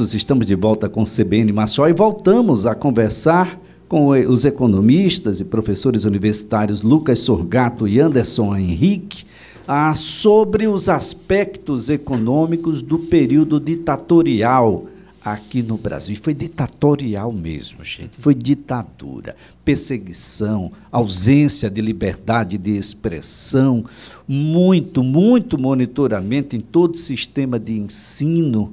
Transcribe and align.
Estamos 0.00 0.46
de 0.46 0.54
volta 0.54 0.88
com 0.88 1.02
o 1.02 1.04
CBN 1.04 1.52
Maceió 1.52 1.86
e 1.86 1.92
voltamos 1.92 2.64
a 2.64 2.74
conversar 2.74 3.60
com 3.86 4.08
os 4.08 4.46
economistas 4.46 5.38
e 5.38 5.44
professores 5.44 6.04
universitários 6.04 6.80
Lucas 6.80 7.18
Sorgato 7.18 7.86
e 7.86 8.00
Anderson 8.00 8.56
Henrique 8.56 9.26
ah, 9.68 9.94
sobre 9.94 10.66
os 10.66 10.88
aspectos 10.88 11.90
econômicos 11.90 12.80
do 12.80 13.00
período 13.00 13.60
ditatorial 13.60 14.86
aqui 15.22 15.62
no 15.62 15.76
Brasil. 15.76 16.14
E 16.14 16.16
foi 16.16 16.32
ditatorial 16.32 17.30
mesmo, 17.30 17.84
gente. 17.84 18.16
Foi 18.18 18.34
ditadura, 18.34 19.36
perseguição, 19.62 20.72
ausência 20.90 21.68
de 21.68 21.82
liberdade 21.82 22.56
de 22.56 22.70
expressão, 22.78 23.84
muito, 24.26 25.02
muito 25.02 25.60
monitoramento 25.60 26.56
em 26.56 26.60
todo 26.60 26.94
o 26.94 26.98
sistema 26.98 27.60
de 27.60 27.78
ensino 27.78 28.72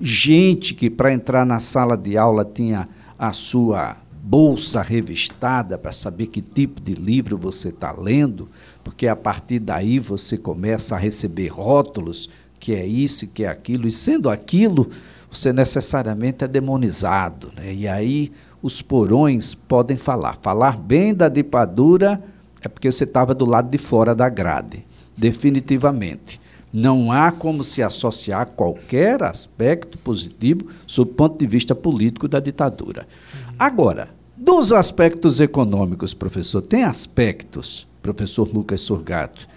gente 0.00 0.74
que 0.74 0.88
para 0.88 1.12
entrar 1.12 1.44
na 1.44 1.60
sala 1.60 1.96
de 1.96 2.16
aula 2.16 2.44
tinha 2.44 2.88
a 3.18 3.32
sua 3.32 3.96
bolsa 4.22 4.82
revistada 4.82 5.78
para 5.78 5.92
saber 5.92 6.26
que 6.26 6.42
tipo 6.42 6.80
de 6.80 6.94
livro 6.94 7.38
você 7.38 7.68
está 7.70 7.92
lendo, 7.92 8.48
porque 8.84 9.08
a 9.08 9.16
partir 9.16 9.58
daí 9.58 9.98
você 9.98 10.36
começa 10.36 10.94
a 10.94 10.98
receber 10.98 11.48
rótulos 11.48 12.28
que 12.60 12.74
é 12.74 12.84
isso, 12.84 13.26
que 13.28 13.44
é 13.44 13.48
aquilo, 13.48 13.86
e 13.86 13.92
sendo 13.92 14.28
aquilo, 14.28 14.90
você 15.30 15.52
necessariamente 15.52 16.44
é 16.44 16.48
demonizado. 16.48 17.52
Né? 17.56 17.72
E 17.72 17.88
aí 17.88 18.32
os 18.62 18.82
porões 18.82 19.54
podem 19.54 19.96
falar. 19.96 20.36
Falar 20.42 20.78
bem 20.78 21.14
da 21.14 21.28
ditadura 21.28 22.22
é 22.60 22.68
porque 22.68 22.90
você 22.90 23.04
estava 23.04 23.34
do 23.34 23.44
lado 23.44 23.70
de 23.70 23.78
fora 23.78 24.14
da 24.14 24.28
grade, 24.28 24.84
definitivamente. 25.16 26.40
Não 26.72 27.10
há 27.10 27.32
como 27.32 27.64
se 27.64 27.82
associar 27.82 28.46
qualquer 28.48 29.22
aspecto 29.22 29.96
positivo 29.98 30.66
sob 30.86 31.10
o 31.10 31.14
ponto 31.14 31.38
de 31.38 31.46
vista 31.46 31.74
político 31.74 32.28
da 32.28 32.40
ditadura. 32.40 33.06
Agora, 33.58 34.10
dos 34.36 34.72
aspectos 34.72 35.40
econômicos, 35.40 36.14
professor, 36.14 36.62
tem 36.62 36.84
aspectos, 36.84 37.88
professor 38.02 38.48
Lucas 38.52 38.80
Sorgato, 38.82 39.48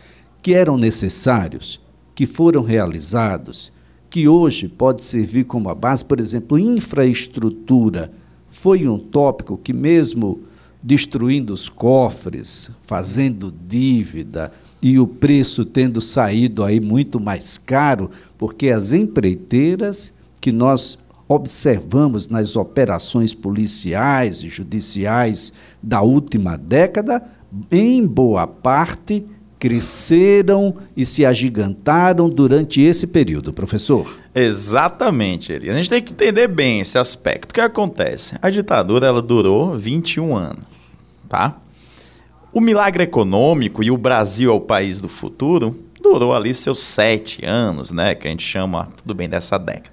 que 0.42 0.54
eram 0.54 0.78
necessários, 0.78 1.80
que 2.16 2.26
foram 2.26 2.64
realizados, 2.64 3.72
que 4.10 4.28
hoje 4.28 4.68
pode 4.68 5.04
servir 5.04 5.46
como 5.46 5.70
a 5.70 5.76
base, 5.76 6.04
por 6.04 6.20
exemplo, 6.20 6.58
infraestrutura 6.58 8.12
foi 8.52 8.88
um 8.88 9.00
tópico 9.00 9.58
que 9.58 9.72
mesmo 9.72 10.42
destruindo 10.84 11.54
os 11.54 11.70
cofres, 11.70 12.70
fazendo 12.82 13.54
dívida, 13.68 14.52
e 14.82 15.00
o 15.00 15.06
preço 15.06 15.64
tendo 15.64 16.02
saído 16.02 16.64
aí 16.64 16.80
muito 16.80 17.20
mais 17.20 17.58
caro, 17.58 18.10
porque 18.38 18.70
as 18.70 18.94
empreiteiras 18.94 20.14
que 20.40 20.52
nós 20.52 20.98
observamos 21.28 22.28
nas 22.28 22.56
operações 22.56 23.34
policiais 23.34 24.44
e 24.44 24.50
judiciais 24.50 25.54
da 25.82 26.02
última 26.02 26.58
década, 26.58 27.24
em 27.72 28.06
boa 28.06 28.48
parte 28.48 29.26
cresceram 29.62 30.76
e 30.98 31.06
se 31.06 31.24
agigantaram 31.24 32.28
durante 32.28 32.82
esse 32.82 33.06
período, 33.06 33.54
professor. 33.54 34.20
Exatamente, 34.34 35.54
Eli. 35.54 35.70
A 35.70 35.74
gente 35.76 35.90
tem 35.90 36.02
que 36.02 36.12
entender 36.12 36.48
bem 36.48 36.80
esse 36.80 36.98
aspecto. 36.98 37.52
O 37.52 37.54
que 37.54 37.62
acontece? 37.62 38.36
A 38.42 38.50
ditadura 38.50 39.06
ela 39.06 39.22
durou 39.22 39.78
21 39.78 40.36
anos, 40.36 40.66
tá? 41.30 41.62
O 42.54 42.60
milagre 42.60 43.04
econômico 43.04 43.82
e 43.82 43.90
o 43.90 43.98
Brasil 43.98 44.52
é 44.52 44.54
o 44.54 44.60
país 44.60 45.00
do 45.00 45.08
futuro 45.08 45.86
durou 46.02 46.34
ali 46.34 46.54
seus 46.54 46.80
sete 46.80 47.46
anos, 47.46 47.92
né? 47.92 48.16
Que 48.16 48.28
a 48.28 48.32
gente 48.32 48.44
chama, 48.44 48.90
tudo 48.98 49.14
bem, 49.14 49.30
dessa 49.30 49.58
década. 49.58 49.92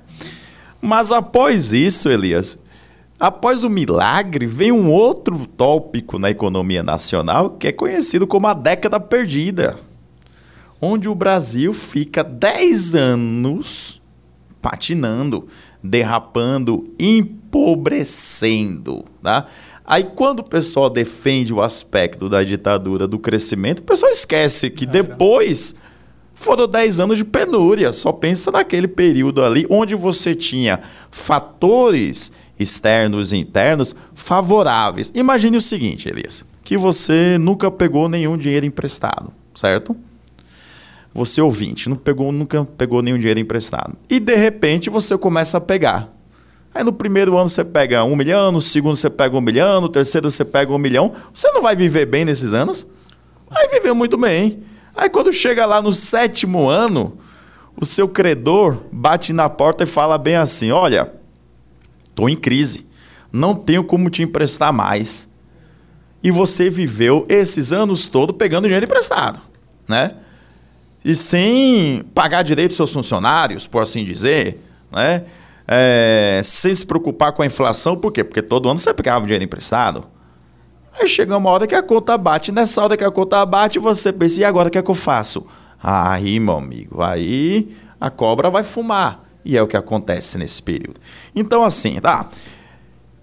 Mas 0.81 1.13
após 1.13 1.73
isso, 1.73 2.09
Elias, 2.09 2.63
após 3.19 3.63
o 3.63 3.71
milagre, 3.71 4.47
vem 4.47 4.73
um 4.73 4.91
outro 4.91 5.47
tópico 5.47 6.19
na 6.19 6.31
economia 6.31 6.83
nacional 6.83 7.51
que 7.51 7.69
é 7.69 7.73
conhecido 7.73 8.27
como 8.27 8.47
a 8.47 8.55
década 8.55 8.99
perdida, 8.99 9.77
onde 10.81 11.09
o 11.09 11.15
Brasil 11.15 11.73
fica 11.73 12.25
dez 12.25 12.95
anos 12.95 14.01
patinando, 14.63 15.49
derrapando, 15.83 16.93
empobrecendo, 16.99 19.05
tá? 19.23 19.47
Aí 19.91 20.05
quando 20.05 20.41
o 20.41 20.45
pessoal 20.45 20.91
defende 20.91 21.51
o 21.51 21.63
aspecto 21.63 22.29
da 22.29 22.45
ditadura 22.45 23.09
do 23.09 23.19
crescimento, 23.19 23.79
o 23.79 23.85
pessoal 23.85 24.13
esquece 24.13 24.69
que 24.69 24.85
depois 24.85 25.77
foram 26.35 26.69
10 26.69 27.01
anos 27.01 27.17
de 27.17 27.25
penúria. 27.25 27.91
Só 27.95 28.13
pensa 28.13 28.51
naquele 28.51 28.87
período 28.87 29.43
ali 29.43 29.67
onde 29.71 29.95
você 29.95 30.35
tinha 30.35 30.81
fatores 31.11 32.31
externos 32.61 33.33
e 33.33 33.39
internos 33.39 33.97
favoráveis. 34.13 35.11
Imagine 35.15 35.57
o 35.57 35.63
seguinte, 35.63 36.07
Elias, 36.07 36.45
que 36.63 36.77
você 36.77 37.39
nunca 37.39 37.71
pegou 37.71 38.11
nenhum 38.11 38.37
dinheiro 38.37 38.67
emprestado, 38.67 39.33
certo? 39.55 39.97
Você 41.15 41.41
ouvinte, 41.41 41.89
não 41.89 41.97
pegou, 41.97 42.31
nunca 42.31 42.63
pegou 42.77 43.01
nenhum 43.01 43.19
dinheiro 43.19 43.41
emprestado. 43.41 43.97
E 44.11 44.21
de 44.21 44.37
repente 44.37 44.91
você 44.91 45.17
começa 45.17 45.57
a 45.57 45.63
pegar. 45.63 46.18
Aí 46.79 46.85
no 46.85 46.93
primeiro 46.93 47.37
ano 47.37 47.49
você 47.49 47.65
pega 47.65 48.05
um 48.05 48.15
milhão, 48.15 48.53
no 48.53 48.61
segundo 48.61 48.95
você 48.95 49.11
pega 49.11 49.37
um 49.37 49.41
milhão, 49.41 49.81
no 49.81 49.89
terceiro 49.89 50.31
você 50.31 50.45
pega 50.45 50.73
um 50.73 50.79
milhão. 50.79 51.13
Você 51.35 51.51
não 51.51 51.61
vai 51.61 51.75
viver 51.75 52.07
bem 52.07 52.25
nesses 52.25 52.55
anos? 52.55 52.87
Vai 53.51 53.67
viver 53.67 53.93
muito 53.93 54.17
bem. 54.17 54.63
Aí 54.95 55.11
quando 55.11 55.33
chega 55.33 55.67
lá 55.67 55.83
no 55.83 55.93
sétimo 55.93 56.69
ano, 56.69 57.19
o 57.77 57.85
seu 57.85 58.09
credor 58.09 58.77
bate 58.93 59.33
na 59.33 59.49
porta 59.49 59.83
e 59.83 59.87
fala 59.89 60.17
bem 60.17 60.37
assim: 60.37 60.71
Olha, 60.71 61.13
estou 62.09 62.29
em 62.29 62.37
crise, 62.37 62.87
não 63.33 63.57
tenho 63.57 63.83
como 63.83 64.09
te 64.09 64.23
emprestar 64.23 64.73
mais. 64.73 65.29
E 66.23 66.31
você 66.31 66.71
viveu 66.71 67.27
esses 67.29 67.73
anos 67.73 68.07
todos 68.07 68.37
pegando 68.37 68.69
dinheiro 68.69 68.87
emprestado, 68.87 69.41
né? 69.89 70.15
E 71.05 71.13
sem 71.13 72.05
pagar 72.15 72.45
direito 72.45 72.71
aos 72.71 72.77
seus 72.77 72.93
funcionários, 72.93 73.67
por 73.67 73.83
assim 73.83 74.05
dizer, 74.05 74.63
né? 74.93 75.25
É, 75.69 76.41
sem 76.43 76.73
se 76.73 76.87
preocupar 76.87 77.33
com 77.33 77.43
a 77.43 77.47
inflação, 77.47 77.95
por 77.95 78.11
quê? 78.11 78.25
Porque 78.25 78.41
todo 78.41 78.71
ano 78.71 78.79
você 78.79 78.95
pegava 78.95 79.27
dinheiro 79.27 79.45
emprestado. 79.45 80.07
Aí 80.99 81.07
chega 81.07 81.37
uma 81.37 81.51
hora 81.51 81.67
que 81.67 81.75
a 81.75 81.83
conta 81.83 82.17
bate. 82.17 82.51
Nessa 82.51 82.83
hora 82.83 82.97
que 82.97 83.05
a 83.05 83.11
conta 83.11 83.45
bate, 83.45 83.79
você 83.79 84.13
pensa, 84.13 84.41
e 84.41 84.45
agora 84.45 84.69
o 84.69 84.71
que 84.71 84.79
é 84.79 84.83
que 84.83 84.91
eu 84.91 84.95
faço? 84.95 85.47
Aí, 85.81 86.41
meu 86.41 86.57
amigo, 86.57 87.03
aí 87.03 87.77
a 88.01 88.11
cobra 88.11 88.49
vai 88.51 88.63
fumar. 88.63 89.25
E 89.45 89.57
é 89.57 89.63
o 89.63 89.67
que 89.67 89.77
acontece 89.77 90.39
nesse 90.39 90.63
período. 90.63 91.01
Então, 91.37 91.63
assim, 91.63 92.01
tá. 92.01 92.29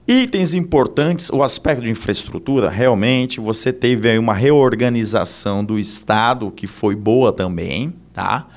Itens 0.07 0.53
importantes, 0.53 1.31
o 1.31 1.41
aspecto 1.41 1.83
de 1.83 1.89
infraestrutura, 1.89 2.69
realmente, 2.69 3.39
você 3.39 3.73
teve 3.73 4.09
aí 4.09 4.19
uma 4.19 4.35
reorganização 4.35 5.65
do 5.65 5.79
Estado, 5.79 6.51
que 6.51 6.67
foi 6.67 6.95
boa 6.95 7.33
também, 7.33 7.93
tá? 8.13 8.47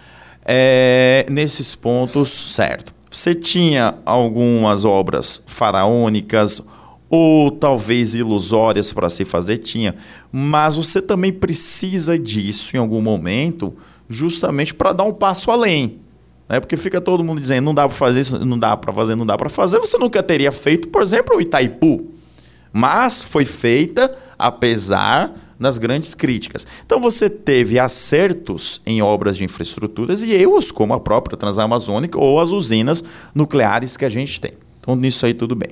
É, 0.44 1.26
nesses 1.28 1.74
pontos, 1.74 2.28
certo. 2.28 2.97
Você 3.10 3.34
tinha 3.34 3.94
algumas 4.04 4.84
obras 4.84 5.42
faraônicas 5.46 6.62
ou 7.10 7.50
talvez 7.50 8.14
ilusórias 8.14 8.92
para 8.92 9.08
se 9.08 9.24
fazer, 9.24 9.58
tinha, 9.58 9.94
mas 10.30 10.76
você 10.76 11.00
também 11.00 11.32
precisa 11.32 12.18
disso 12.18 12.76
em 12.76 12.78
algum 12.78 13.00
momento, 13.00 13.74
justamente 14.08 14.74
para 14.74 14.92
dar 14.92 15.04
um 15.04 15.12
passo 15.12 15.50
além. 15.50 16.00
Né? 16.48 16.60
Porque 16.60 16.76
fica 16.76 17.00
todo 17.00 17.24
mundo 17.24 17.40
dizendo, 17.40 17.64
não 17.64 17.74
dá 17.74 17.88
para 17.88 17.96
fazer 17.96 18.20
isso, 18.20 18.44
não 18.44 18.58
dá 18.58 18.76
para 18.76 18.92
fazer, 18.92 19.14
não 19.14 19.26
dá 19.26 19.36
para 19.36 19.48
fazer. 19.48 19.78
Você 19.78 19.96
nunca 19.98 20.22
teria 20.22 20.52
feito, 20.52 20.88
por 20.88 21.02
exemplo, 21.02 21.36
o 21.36 21.40
Itaipu. 21.40 22.06
Mas 22.72 23.22
foi 23.22 23.44
feita 23.44 24.14
apesar 24.38 25.32
nas 25.58 25.78
grandes 25.78 26.14
críticas. 26.14 26.66
Então 26.84 27.00
você 27.00 27.28
teve 27.28 27.78
acertos 27.78 28.80
em 28.86 29.02
obras 29.02 29.36
de 29.36 29.44
infraestruturas 29.44 30.22
e 30.22 30.32
erros, 30.32 30.70
como 30.70 30.94
a 30.94 31.00
própria 31.00 31.36
Transamazônica 31.36 32.18
ou 32.18 32.40
as 32.40 32.50
usinas 32.50 33.02
nucleares 33.34 33.96
que 33.96 34.04
a 34.04 34.08
gente 34.08 34.40
tem. 34.40 34.52
Então 34.80 34.94
nisso 34.94 35.26
aí 35.26 35.34
tudo 35.34 35.54
bem. 35.54 35.70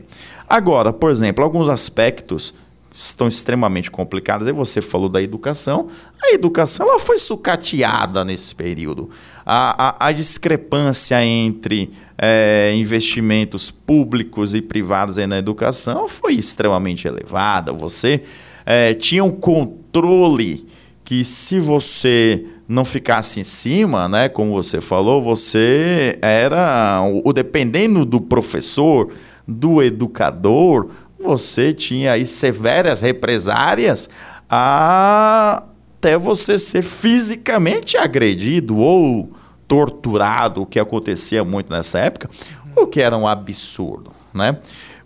Agora, 0.49 0.93
por 0.93 1.11
exemplo, 1.11 1.45
alguns 1.45 1.69
aspectos 1.69 2.55
estão 2.93 3.29
extremamente 3.29 3.91
complicados. 3.91 4.47
Aí 4.47 4.53
você 4.53 4.81
falou 4.81 5.09
da 5.09 5.21
educação. 5.23 5.89
A 6.23 6.33
educação 6.33 6.89
ela 6.89 6.99
foi 6.99 7.19
sucateada 7.19 8.25
nesse 8.25 8.55
período. 8.55 9.11
A, 9.45 9.89
a, 9.89 10.09
a 10.09 10.13
discrepância 10.13 11.23
entre 11.25 11.93
é, 12.17 12.73
investimentos 12.75 13.71
públicos 13.71 14.55
e 14.55 14.63
privados 14.63 15.17
na 15.19 15.39
educação 15.39 16.09
foi 16.09 16.35
extremamente 16.35 17.07
elevada. 17.07 17.73
Você 17.73 18.23
é, 18.67 18.93
tinha 18.93 19.23
um 19.23 19.31
controle 19.31 20.67
que 21.05 21.25
se 21.25 21.61
você 21.61 22.45
não 22.69 22.85
ficasse 22.85 23.39
em 23.39 23.45
cima, 23.45 24.09
né, 24.09 24.29
como 24.29 24.53
você 24.53 24.81
falou, 24.81 25.23
você 25.23 26.19
era 26.21 27.01
o 27.25 27.33
dependendo 27.33 28.05
do 28.05 28.21
professor, 28.21 29.13
do 29.47 29.81
educador, 29.81 30.89
você 31.19 31.73
tinha 31.73 32.13
aí 32.13 32.27
severas 32.27 33.01
represárias 33.01 34.11
até 34.49 36.19
você 36.19 36.59
ser 36.59 36.83
fisicamente 36.83 37.97
agredido 37.97 38.77
ou 38.77 39.31
torturado, 39.69 40.63
o 40.63 40.67
que 40.67 40.79
acontecia 40.79 41.45
muito 41.45 41.73
nessa 41.73 42.01
época, 42.01 42.29
o 42.75 42.87
que 42.87 43.01
era 43.01 43.17
um 43.17 43.27
absurdo, 43.27 44.11
né? 44.35 44.59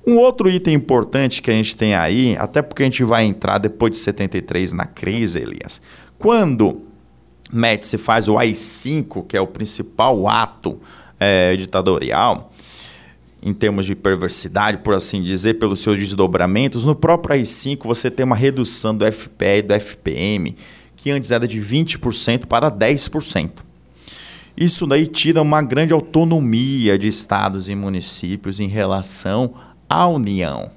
Um 0.07 0.17
outro 0.17 0.49
item 0.49 0.75
importante 0.75 1.43
que 1.43 1.51
a 1.51 1.55
gente 1.55 1.77
tem 1.77 1.95
aí, 1.95 2.37
até 2.39 2.63
porque 2.63 2.83
a 2.83 2.87
gente 2.87 3.05
vai 3.05 3.25
entrar 3.25 3.59
depois 3.59 3.93
de 3.93 3.99
73 3.99 4.73
na 4.73 4.87
crise, 4.87 5.41
Elias, 5.41 5.81
quando 6.19 6.83
Médici 7.53 7.99
faz 7.99 8.29
o 8.29 8.39
AI-5, 8.39 9.27
que 9.27 9.37
é 9.37 9.41
o 9.41 9.47
principal 9.47 10.29
ato 10.29 10.81
é, 11.19 11.55
ditatorial, 11.57 12.51
em 13.43 13.53
termos 13.53 13.87
de 13.87 13.95
perversidade, 13.95 14.79
por 14.79 14.95
assim 14.95 15.23
dizer, 15.23 15.55
pelos 15.55 15.81
seus 15.81 15.99
desdobramentos, 15.99 16.85
no 16.85 16.95
próprio 16.95 17.35
AI-5 17.35 17.85
você 17.85 18.11
tem 18.11 18.25
uma 18.25 18.37
redução 18.37 18.97
do 18.97 19.11
FPE 19.11 19.59
e 19.59 19.63
do 19.63 19.75
FPM, 19.75 20.57
que 20.97 21.11
antes 21.11 21.31
era 21.31 21.49
de 21.49 21.61
20% 21.61 22.47
para 22.47 22.71
10%. 22.71 23.51
Isso 24.57 24.87
daí 24.87 25.07
tira 25.07 25.41
uma 25.41 25.63
grande 25.63 25.95
autonomia 25.95 26.99
de 26.99 27.07
estados 27.07 27.71
e 27.71 27.75
municípios 27.75 28.61
em 28.61 28.69
relação 28.69 29.55
à 29.91 30.07
União. 30.07 30.71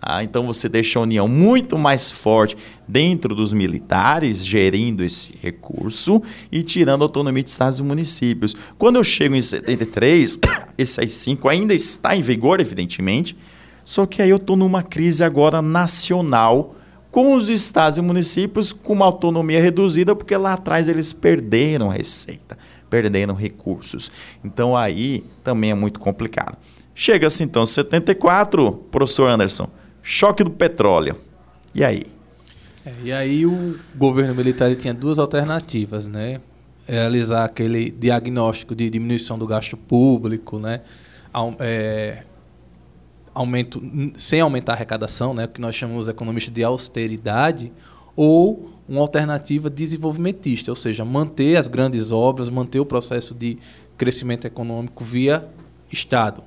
Ah, 0.00 0.22
então 0.22 0.46
você 0.46 0.68
deixa 0.68 0.98
a 0.98 1.02
União 1.02 1.26
muito 1.26 1.76
mais 1.76 2.10
forte 2.10 2.56
dentro 2.86 3.34
dos 3.34 3.52
militares, 3.52 4.46
gerindo 4.46 5.04
esse 5.04 5.34
recurso 5.42 6.22
e 6.50 6.62
tirando 6.62 7.02
a 7.02 7.04
autonomia 7.04 7.42
de 7.42 7.50
estados 7.50 7.80
e 7.80 7.82
municípios. 7.82 8.56
Quando 8.78 8.96
eu 8.96 9.04
chego 9.04 9.34
em 9.34 9.42
73, 9.42 10.38
esse 10.78 11.00
AI-5 11.00 11.50
ainda 11.50 11.74
está 11.74 12.16
em 12.16 12.22
vigor, 12.22 12.60
evidentemente, 12.60 13.36
só 13.84 14.06
que 14.06 14.22
aí 14.22 14.30
eu 14.30 14.36
estou 14.36 14.56
numa 14.56 14.82
crise 14.82 15.24
agora 15.24 15.60
nacional 15.60 16.76
com 17.10 17.34
os 17.34 17.48
estados 17.48 17.98
e 17.98 18.02
municípios 18.02 18.72
com 18.72 18.92
uma 18.92 19.06
autonomia 19.06 19.60
reduzida, 19.60 20.14
porque 20.14 20.36
lá 20.36 20.52
atrás 20.52 20.88
eles 20.88 21.12
perderam 21.12 21.88
receita, 21.88 22.56
perderam 22.88 23.34
recursos. 23.34 24.10
Então 24.44 24.76
aí 24.76 25.24
também 25.42 25.70
é 25.70 25.74
muito 25.74 25.98
complicado. 25.98 26.56
Chega-se 26.98 27.44
então 27.44 27.66
74, 27.66 28.72
professor 28.90 29.28
Anderson, 29.28 29.68
choque 30.02 30.42
do 30.42 30.50
petróleo. 30.50 31.14
E 31.74 31.84
aí? 31.84 32.04
É, 32.86 32.92
e 33.04 33.12
aí 33.12 33.44
o 33.44 33.78
governo 33.94 34.34
militar 34.34 34.74
tinha 34.76 34.94
duas 34.94 35.18
alternativas, 35.18 36.08
né? 36.08 36.40
Realizar 36.88 37.44
aquele 37.44 37.90
diagnóstico 37.90 38.74
de 38.74 38.88
diminuição 38.88 39.38
do 39.38 39.46
gasto 39.46 39.76
público, 39.76 40.58
né? 40.58 40.80
É, 41.60 42.22
aumento 43.34 43.82
sem 44.16 44.40
aumentar 44.40 44.72
a 44.72 44.76
arrecadação, 44.76 45.34
né? 45.34 45.44
O 45.44 45.48
que 45.48 45.60
nós 45.60 45.74
chamamos 45.74 46.08
economistas 46.08 46.54
de 46.54 46.64
austeridade, 46.64 47.70
ou 48.16 48.70
uma 48.88 49.02
alternativa 49.02 49.68
desenvolvimentista, 49.68 50.70
ou 50.70 50.76
seja, 50.76 51.04
manter 51.04 51.56
as 51.56 51.68
grandes 51.68 52.10
obras, 52.10 52.48
manter 52.48 52.80
o 52.80 52.86
processo 52.86 53.34
de 53.34 53.58
crescimento 53.98 54.46
econômico 54.46 55.04
via 55.04 55.46
Estado, 55.92 56.42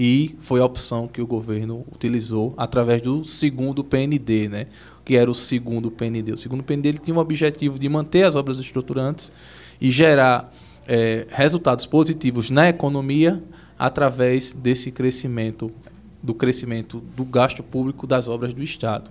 e 0.00 0.36
foi 0.38 0.60
a 0.60 0.64
opção 0.64 1.08
que 1.08 1.20
o 1.20 1.26
governo 1.26 1.84
utilizou 1.92 2.54
através 2.56 3.02
do 3.02 3.24
segundo 3.24 3.82
PND, 3.82 4.48
né? 4.48 4.66
que 5.04 5.16
era 5.16 5.28
o 5.28 5.34
segundo 5.34 5.90
PND. 5.90 6.30
O 6.30 6.36
segundo 6.36 6.62
PND 6.62 6.90
ele 6.90 6.98
tinha 6.98 7.16
o 7.16 7.18
objetivo 7.18 7.80
de 7.80 7.88
manter 7.88 8.22
as 8.22 8.36
obras 8.36 8.58
estruturantes 8.58 9.32
e 9.80 9.90
gerar 9.90 10.54
é, 10.86 11.26
resultados 11.30 11.84
positivos 11.84 12.48
na 12.48 12.68
economia 12.68 13.42
através 13.76 14.52
desse 14.52 14.92
crescimento, 14.92 15.72
do 16.22 16.32
crescimento 16.32 17.02
do 17.16 17.24
gasto 17.24 17.64
público 17.64 18.06
das 18.06 18.28
obras 18.28 18.54
do 18.54 18.62
Estado. 18.62 19.10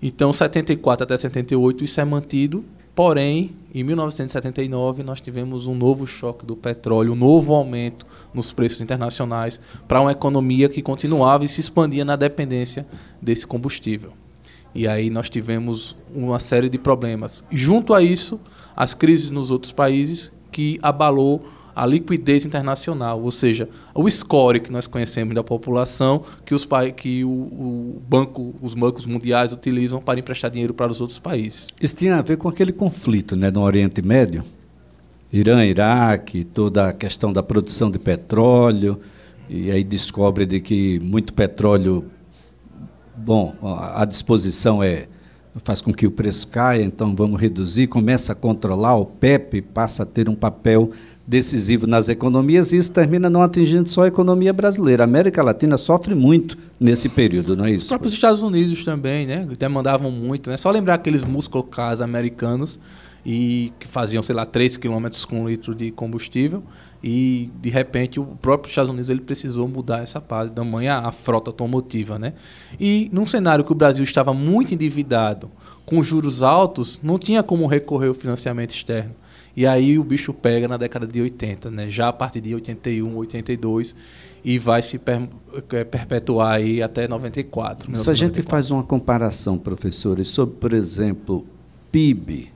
Então, 0.00 0.32
74 0.32 1.02
até 1.02 1.16
78 1.16 1.82
isso 1.82 2.00
é 2.00 2.04
mantido 2.04 2.64
Porém, 2.94 3.56
em 3.74 3.82
1979, 3.82 5.02
nós 5.02 5.20
tivemos 5.20 5.66
um 5.66 5.74
novo 5.74 6.06
choque 6.06 6.46
do 6.46 6.54
petróleo, 6.54 7.12
um 7.12 7.16
novo 7.16 7.52
aumento 7.52 8.06
nos 8.32 8.52
preços 8.52 8.80
internacionais 8.80 9.60
para 9.88 10.00
uma 10.00 10.12
economia 10.12 10.68
que 10.68 10.80
continuava 10.80 11.44
e 11.44 11.48
se 11.48 11.60
expandia 11.60 12.04
na 12.04 12.14
dependência 12.14 12.86
desse 13.20 13.44
combustível. 13.44 14.12
E 14.72 14.86
aí 14.86 15.10
nós 15.10 15.28
tivemos 15.28 15.96
uma 16.14 16.38
série 16.38 16.68
de 16.68 16.78
problemas. 16.78 17.44
Junto 17.50 17.94
a 17.94 18.02
isso, 18.02 18.40
as 18.76 18.94
crises 18.94 19.30
nos 19.30 19.50
outros 19.50 19.72
países 19.72 20.32
que 20.52 20.78
abalou 20.80 21.44
a 21.74 21.86
liquidez 21.86 22.46
internacional, 22.46 23.20
ou 23.20 23.30
seja, 23.30 23.68
o 23.94 24.08
score 24.10 24.60
que 24.60 24.70
nós 24.70 24.86
conhecemos 24.86 25.34
da 25.34 25.42
população 25.42 26.24
que, 26.44 26.54
os, 26.54 26.66
que 26.96 27.24
o, 27.24 27.28
o, 27.28 28.02
banco, 28.08 28.54
os 28.62 28.74
bancos 28.74 29.04
mundiais 29.06 29.52
utilizam 29.52 30.00
para 30.00 30.18
emprestar 30.18 30.50
dinheiro 30.50 30.72
para 30.72 30.92
os 30.92 31.00
outros 31.00 31.18
países. 31.18 31.68
Isso 31.80 31.96
tinha 31.96 32.16
a 32.16 32.22
ver 32.22 32.36
com 32.36 32.48
aquele 32.48 32.72
conflito 32.72 33.34
né, 33.34 33.50
no 33.50 33.62
Oriente 33.62 34.00
Médio, 34.02 34.44
Irã, 35.32 35.64
Iraque, 35.64 36.44
toda 36.44 36.88
a 36.88 36.92
questão 36.92 37.32
da 37.32 37.42
produção 37.42 37.90
de 37.90 37.98
petróleo, 37.98 39.00
e 39.48 39.70
aí 39.70 39.82
descobre 39.82 40.46
de 40.46 40.60
que 40.60 41.00
muito 41.00 41.34
petróleo, 41.34 42.04
bom, 43.16 43.54
a 43.62 44.04
disposição 44.04 44.82
é 44.82 45.08
faz 45.62 45.80
com 45.80 45.92
que 45.92 46.06
o 46.06 46.10
preço 46.10 46.48
caia, 46.48 46.82
então 46.82 47.14
vamos 47.14 47.40
reduzir, 47.40 47.86
começa 47.86 48.32
a 48.32 48.34
controlar, 48.34 48.96
o 48.96 49.06
PEP 49.06 49.62
passa 49.62 50.02
a 50.02 50.06
ter 50.06 50.28
um 50.28 50.34
papel 50.34 50.90
decisivo 51.26 51.86
nas 51.86 52.08
economias 52.08 52.72
e 52.72 52.76
isso 52.76 52.92
termina 52.92 53.30
não 53.30 53.42
atingindo 53.42 53.88
só 53.88 54.02
a 54.02 54.08
economia 54.08 54.52
brasileira. 54.52 55.02
A 55.02 55.06
América 55.06 55.42
Latina 55.42 55.78
sofre 55.78 56.14
muito 56.14 56.58
nesse 56.78 57.08
período, 57.08 57.56
não 57.56 57.64
é 57.64 57.70
isso? 57.70 57.84
Os 57.84 57.88
próprios 57.88 58.14
Estados 58.14 58.42
Unidos 58.42 58.84
também, 58.84 59.26
né? 59.26 59.46
Demandavam 59.58 60.10
muito, 60.10 60.50
né? 60.50 60.56
Só 60.56 60.70
lembrar 60.70 60.94
aqueles 60.94 61.22
muscle 61.22 61.62
cars 61.62 62.00
americanos 62.00 62.78
e 63.24 63.72
que 63.80 63.88
faziam, 63.88 64.22
sei 64.22 64.34
lá, 64.34 64.44
3 64.44 64.76
km 64.76 65.06
com 65.26 65.42
um 65.42 65.48
litro 65.48 65.74
de 65.74 65.90
combustível 65.90 66.62
e 67.02 67.50
de 67.60 67.70
repente 67.70 68.20
o 68.20 68.24
próprio 68.24 68.68
Estados 68.68 68.90
Unidos 68.90 69.08
ele 69.08 69.20
precisou 69.20 69.66
mudar 69.66 70.02
essa 70.02 70.20
parte 70.20 70.52
da 70.52 70.62
manhã 70.62 71.00
a 71.04 71.10
frota 71.10 71.48
automotiva, 71.50 72.18
né? 72.18 72.34
E 72.78 73.08
num 73.12 73.26
cenário 73.26 73.64
que 73.64 73.72
o 73.72 73.74
Brasil 73.74 74.04
estava 74.04 74.34
muito 74.34 74.74
endividado, 74.74 75.50
com 75.86 76.02
juros 76.02 76.42
altos, 76.42 76.98
não 77.02 77.18
tinha 77.18 77.42
como 77.42 77.66
recorrer 77.66 78.08
ao 78.08 78.14
financiamento 78.14 78.74
externo. 78.74 79.14
E 79.56 79.66
aí 79.66 79.98
o 79.98 80.04
bicho 80.04 80.32
pega 80.32 80.66
na 80.66 80.76
década 80.76 81.06
de 81.06 81.20
80, 81.20 81.70
né? 81.70 81.88
Já 81.88 82.08
a 82.08 82.12
partir 82.12 82.40
de 82.40 82.54
81, 82.54 83.16
82 83.16 83.94
e 84.44 84.58
vai 84.58 84.82
se 84.82 84.98
per, 84.98 85.28
é, 85.72 85.84
perpetuar 85.84 86.54
aí 86.54 86.82
até 86.82 87.08
94. 87.08 87.96
Se 87.96 88.10
a 88.10 88.14
gente 88.14 88.42
faz 88.42 88.70
uma 88.70 88.82
comparação, 88.82 89.56
professores, 89.56 90.28
sobre, 90.28 90.56
por 90.56 90.74
exemplo, 90.74 91.46
PIB, 91.90 92.50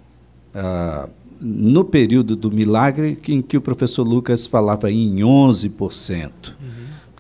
ah, 0.55 1.09
no 1.41 1.85
período 1.85 2.37
do 2.37 2.51
milagre, 2.51 3.19
em 3.29 3.41
que 3.41 3.57
o 3.57 3.61
professor 3.61 4.03
Lucas 4.03 4.47
falava 4.47 4.91
em 4.91 5.19
11%, 5.19 6.31
uhum. 6.31 6.55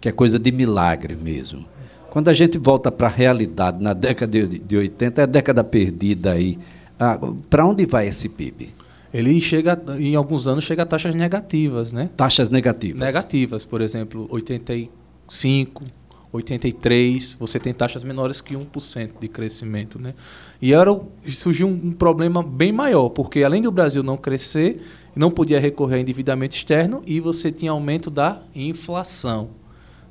que 0.01 0.09
é 0.09 0.13
coisa 0.13 0.39
de 0.39 0.53
milagre 0.53 1.17
mesmo. 1.17 1.65
Quando 2.11 2.29
a 2.29 2.35
gente 2.35 2.59
volta 2.59 2.91
para 2.91 3.07
a 3.07 3.11
realidade, 3.11 3.83
na 3.83 3.95
década 3.95 4.47
de, 4.47 4.59
de 4.59 4.77
80, 4.77 5.21
é 5.21 5.25
a 5.25 5.27
década 5.27 5.63
perdida 5.63 6.33
aí. 6.33 6.59
Ah, 6.99 7.19
para 7.49 7.65
onde 7.65 7.87
vai 7.87 8.09
esse 8.09 8.29
PIB? 8.29 8.71
Ele 9.13 9.41
chega, 9.41 9.81
em 9.99 10.15
alguns 10.15 10.47
anos, 10.47 10.65
chega 10.65 10.83
a 10.83 10.87
taxas 10.87 11.15
negativas, 11.15 11.93
né? 11.93 12.11
Taxas 12.17 12.51
negativas. 12.51 13.01
Negativas, 13.01 13.65
por 13.65 13.81
exemplo, 13.81 14.27
85, 14.31 15.85
83, 16.31 17.37
você 17.41 17.59
tem 17.59 17.73
taxas 17.73 18.05
menores 18.05 18.41
que 18.41 18.55
1% 18.55 19.11
de 19.19 19.29
crescimento, 19.29 19.99
né? 19.99 20.15
E 20.61 20.75
era, 20.75 20.91
surgiu 21.27 21.67
um, 21.67 21.91
problema 21.93 22.43
bem 22.43 22.71
maior, 22.71 23.09
porque 23.09 23.43
além 23.43 23.63
do 23.63 23.73
Brasil 23.73 24.03
não 24.03 24.17
crescer, 24.17 24.83
não 25.17 25.31
podia 25.31 25.59
recorrer 25.59 25.97
a 25.97 26.01
endividamento 26.01 26.55
externo 26.55 27.03
e 27.07 27.19
você 27.19 27.51
tinha 27.51 27.71
aumento 27.71 28.11
da 28.11 28.43
inflação, 28.55 29.51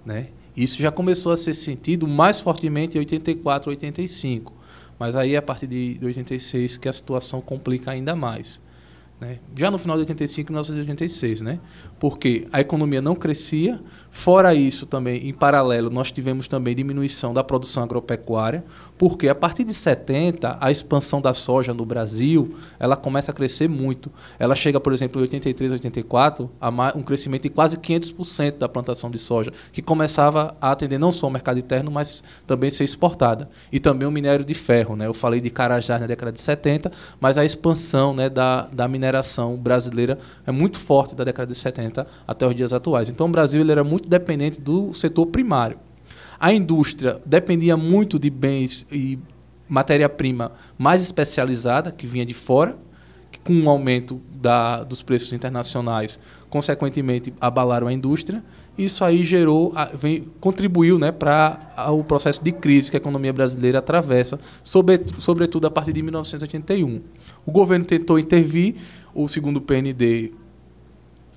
né? 0.06 0.30
Isso 0.56 0.82
já 0.82 0.90
começou 0.90 1.32
a 1.32 1.38
ser 1.38 1.54
sentido 1.54 2.08
mais 2.08 2.40
fortemente 2.40 2.98
em 2.98 3.00
84, 3.00 3.70
85. 3.70 4.52
Mas 4.98 5.16
aí, 5.16 5.38
a 5.38 5.42
partir 5.42 5.68
de 5.68 6.00
86, 6.02 6.78
que 6.78 6.90
a 6.90 6.94
situação 6.94 7.40
complica 7.40 7.92
ainda 7.92 8.16
mais. 8.16 8.60
Né? 9.20 9.40
Já 9.58 9.72
no 9.72 9.78
final 9.78 9.98
de 9.98 10.02
85 10.02 10.50
e 10.50 10.52
1986, 10.52 11.42
né? 11.42 11.60
porque 12.00 12.48
a 12.52 12.62
economia 12.62 13.02
não 13.02 13.16
crescia, 13.16 13.82
Fora 14.12 14.54
isso, 14.54 14.86
também, 14.86 15.28
em 15.28 15.34
paralelo, 15.34 15.90
nós 15.90 16.12
tivemos 16.12 16.48
também 16.48 16.76
diminuição 16.76 17.34
da 17.34 17.44
produção 17.44 17.84
agropecuária, 17.84 18.64
porque 18.98 19.30
a 19.30 19.36
partir 19.36 19.64
de 19.64 19.74
70, 19.74 20.58
a 20.60 20.72
expansão 20.72 21.22
da 21.22 21.34
soja 21.34 21.74
no 21.74 21.86
Brasil, 21.86 22.56
ela 22.80 22.96
começa 22.96 23.32
a 23.32 23.34
crescer 23.34 23.70
muito. 23.70 24.12
Ela 24.40 24.56
chega, 24.56 24.80
por 24.80 24.92
exemplo, 24.92 25.22
em 25.22 25.24
83, 25.24 25.72
84, 25.74 26.50
a 26.60 26.70
um 26.96 27.04
crescimento 27.04 27.44
de 27.44 27.50
quase 27.50 27.78
500% 27.78 28.58
da 28.58 28.68
plantação 28.68 29.12
de 29.12 29.18
soja, 29.18 29.52
que 29.72 29.82
começava 29.82 30.56
a 30.60 30.72
atender 30.72 30.98
não 30.98 31.12
só 31.12 31.28
o 31.28 31.32
mercado 31.32 31.60
interno, 31.60 31.92
mas 31.92 32.24
também 32.48 32.70
ser 32.70 32.84
exportada. 32.84 33.50
E 33.72 33.80
também 33.80 34.08
o 34.08 34.12
minério 34.12 34.44
de 34.44 34.54
ferro. 34.54 34.96
Né? 34.96 35.06
Eu 35.06 35.14
falei 35.14 35.40
de 35.40 35.50
Carajás 35.50 36.02
na 36.02 36.08
década 36.08 36.32
de 36.32 36.42
70, 36.42 36.92
mas 37.20 37.38
a 37.38 37.46
expansão 37.46 38.14
né, 38.14 38.30
da, 38.30 38.68
da 38.72 38.88
mineração 38.88 39.58
brasileira 39.58 40.18
é 40.46 40.52
muito 40.52 40.80
forte 40.80 41.16
da 41.16 41.24
década 41.24 41.52
de 41.52 41.58
70 41.58 42.08
até 42.28 42.48
os 42.48 42.56
dias 42.56 42.74
atuais. 42.74 43.10
Então, 43.10 43.28
o 43.28 43.30
Brasil 43.30 43.62
ele 43.62 43.72
era 43.72 43.84
muito 43.84 43.97
muito 43.98 44.08
dependente 44.08 44.62
do 44.62 44.94
setor 44.94 45.26
primário. 45.26 45.78
A 46.40 46.54
indústria 46.54 47.20
dependia 47.26 47.76
muito 47.76 48.20
de 48.20 48.30
bens 48.30 48.86
e 48.92 49.18
matéria-prima 49.68 50.52
mais 50.78 51.02
especializada, 51.02 51.92
que 51.92 52.06
vinha 52.06 52.26
de 52.26 52.34
fora, 52.34 52.78
que 53.32 53.40
com 53.40 53.54
o 53.60 53.70
aumento 53.70 54.22
da, 54.32 54.84
dos 54.84 55.02
preços 55.02 55.34
internacionais, 55.34 56.20
consequentemente, 56.48 57.34
abalaram 57.42 57.88
a 57.88 57.94
indústria. 57.94 58.44
Isso 58.78 59.04
aí 59.04 59.24
gerou, 59.24 59.74
vem, 59.96 60.26
contribuiu 60.40 61.00
né, 61.00 61.12
para 61.12 61.90
o 61.90 62.04
processo 62.04 62.44
de 62.44 62.52
crise 62.52 62.92
que 62.92 62.98
a 62.98 63.00
economia 63.00 63.34
brasileira 63.34 63.80
atravessa, 63.80 64.40
sobre, 64.64 65.02
sobretudo 65.18 65.66
a 65.66 65.72
partir 65.72 65.92
de 65.92 66.04
1981. 66.04 67.02
O 67.44 67.52
governo 67.52 67.84
tentou 67.84 68.20
intervir, 68.20 68.76
o 69.16 69.28
segundo 69.28 69.60
PND 69.60 70.32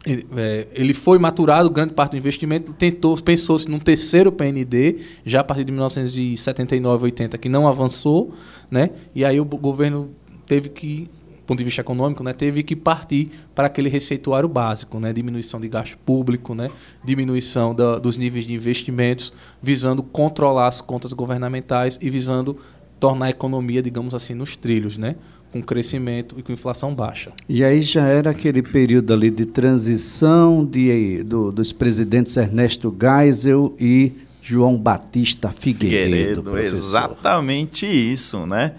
ele, 0.05 0.27
é, 0.37 0.67
ele, 0.73 0.95
foi 0.95 1.19
maturado, 1.19 1.69
grande 1.69 1.93
parte 1.93 2.13
do 2.13 2.17
investimento, 2.17 2.73
tentou, 2.73 3.21
pensou-se 3.21 3.69
num 3.69 3.79
terceiro 3.79 4.33
PND, 4.33 4.99
já 5.25 5.41
a 5.41 5.45
partir 5.45 5.65
de 5.65 5.73
1979, 5.73 7.05
80, 7.05 7.37
que 7.37 7.49
não 7.49 7.69
avançou, 7.69 8.33
né? 8.71 8.91
E 9.15 9.25
aí 9.25 9.39
o 9.39 9.45
governo 9.45 10.11
teve 10.47 10.71
que, 10.71 11.07
ponto 11.47 11.59
de 11.59 11.65
vista 11.65 11.83
econômico, 11.83 12.23
né, 12.23 12.33
teve 12.33 12.63
que 12.63 12.75
partir 12.75 13.31
para 13.55 13.67
aquele 13.67 13.91
receituário 13.91 14.49
básico, 14.49 14.99
né? 14.99 15.13
Diminuição 15.13 15.61
de 15.61 15.69
gasto 15.69 15.99
público, 15.99 16.55
né? 16.55 16.71
Diminuição 17.05 17.75
da, 17.75 17.99
dos 17.99 18.17
níveis 18.17 18.47
de 18.47 18.55
investimentos, 18.55 19.35
visando 19.61 20.03
controlar 20.03 20.69
as 20.69 20.81
contas 20.81 21.13
governamentais 21.13 21.99
e 22.01 22.09
visando 22.09 22.57
tornar 22.99 23.27
a 23.27 23.31
economia, 23.31 23.83
digamos 23.83 24.15
assim, 24.15 24.35
nos 24.35 24.57
trilhos, 24.57 24.97
né? 24.97 25.17
Com 25.53 25.61
crescimento 25.63 26.37
e 26.39 26.43
com 26.43 26.53
inflação 26.53 26.95
baixa. 26.95 27.33
E 27.49 27.65
aí 27.65 27.83
já 27.83 28.07
era 28.07 28.31
aquele 28.31 28.63
período 28.63 29.13
ali 29.13 29.31
de 29.31 29.47
transição 29.47 30.65
de, 30.65 31.23
do, 31.25 31.51
dos 31.51 31.73
presidentes 31.73 32.37
Ernesto 32.37 32.95
Geisel 32.99 33.75
e 33.79 34.13
João 34.41 34.77
Batista 34.77 35.51
Figueiredo. 35.51 36.43
Figueiredo 36.43 36.59
exatamente 36.59 37.87
isso, 37.87 38.47
né? 38.47 38.73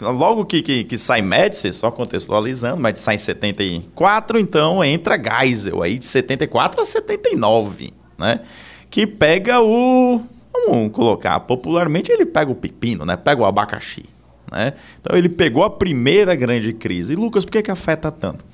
Logo 0.00 0.44
que, 0.44 0.60
que, 0.60 0.84
que 0.84 0.98
sai 0.98 1.22
Médici, 1.22 1.72
só 1.72 1.90
contextualizando, 1.90 2.80
Médici 2.80 3.04
sai 3.04 3.14
em 3.14 3.18
74, 3.18 4.38
então 4.38 4.82
entra 4.82 5.16
Geisel 5.16 5.82
aí 5.82 5.98
de 5.98 6.06
74 6.06 6.80
a 6.80 6.84
79, 6.84 7.92
né? 8.18 8.40
Que 8.90 9.06
pega 9.06 9.60
o... 9.60 10.20
Vamos 10.66 10.92
colocar 10.92 11.38
popularmente, 11.40 12.10
ele 12.10 12.24
pega 12.24 12.50
o 12.50 12.54
pepino, 12.54 13.04
né? 13.04 13.16
Pega 13.16 13.42
o 13.42 13.44
abacaxi. 13.44 14.04
Né? 14.54 14.74
Então 15.00 15.18
ele 15.18 15.28
pegou 15.28 15.64
a 15.64 15.70
primeira 15.70 16.34
grande 16.36 16.72
crise. 16.72 17.12
E 17.12 17.16
Lucas, 17.16 17.44
por 17.44 17.50
que, 17.50 17.62
que 17.62 17.70
afeta 17.70 18.12
tanto? 18.12 18.44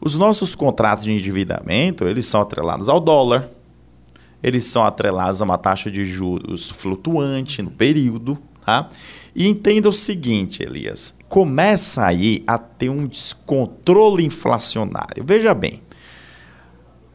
Os 0.00 0.16
nossos 0.16 0.54
contratos 0.56 1.04
de 1.04 1.12
endividamento, 1.12 2.04
eles 2.04 2.26
são 2.26 2.40
atrelados 2.40 2.88
ao 2.88 2.98
dólar, 2.98 3.48
eles 4.42 4.64
são 4.64 4.84
atrelados 4.84 5.40
a 5.40 5.44
uma 5.44 5.58
taxa 5.58 5.90
de 5.90 6.04
juros 6.04 6.70
flutuante 6.70 7.62
no 7.62 7.70
período, 7.70 8.38
tá? 8.64 8.88
E 9.36 9.46
entenda 9.46 9.88
o 9.88 9.92
seguinte, 9.92 10.62
Elias, 10.62 11.16
começa 11.28 12.04
aí 12.04 12.42
a 12.46 12.58
ter 12.58 12.88
um 12.88 13.06
descontrole 13.06 14.24
inflacionário. 14.24 15.22
Veja 15.24 15.54
bem, 15.54 15.82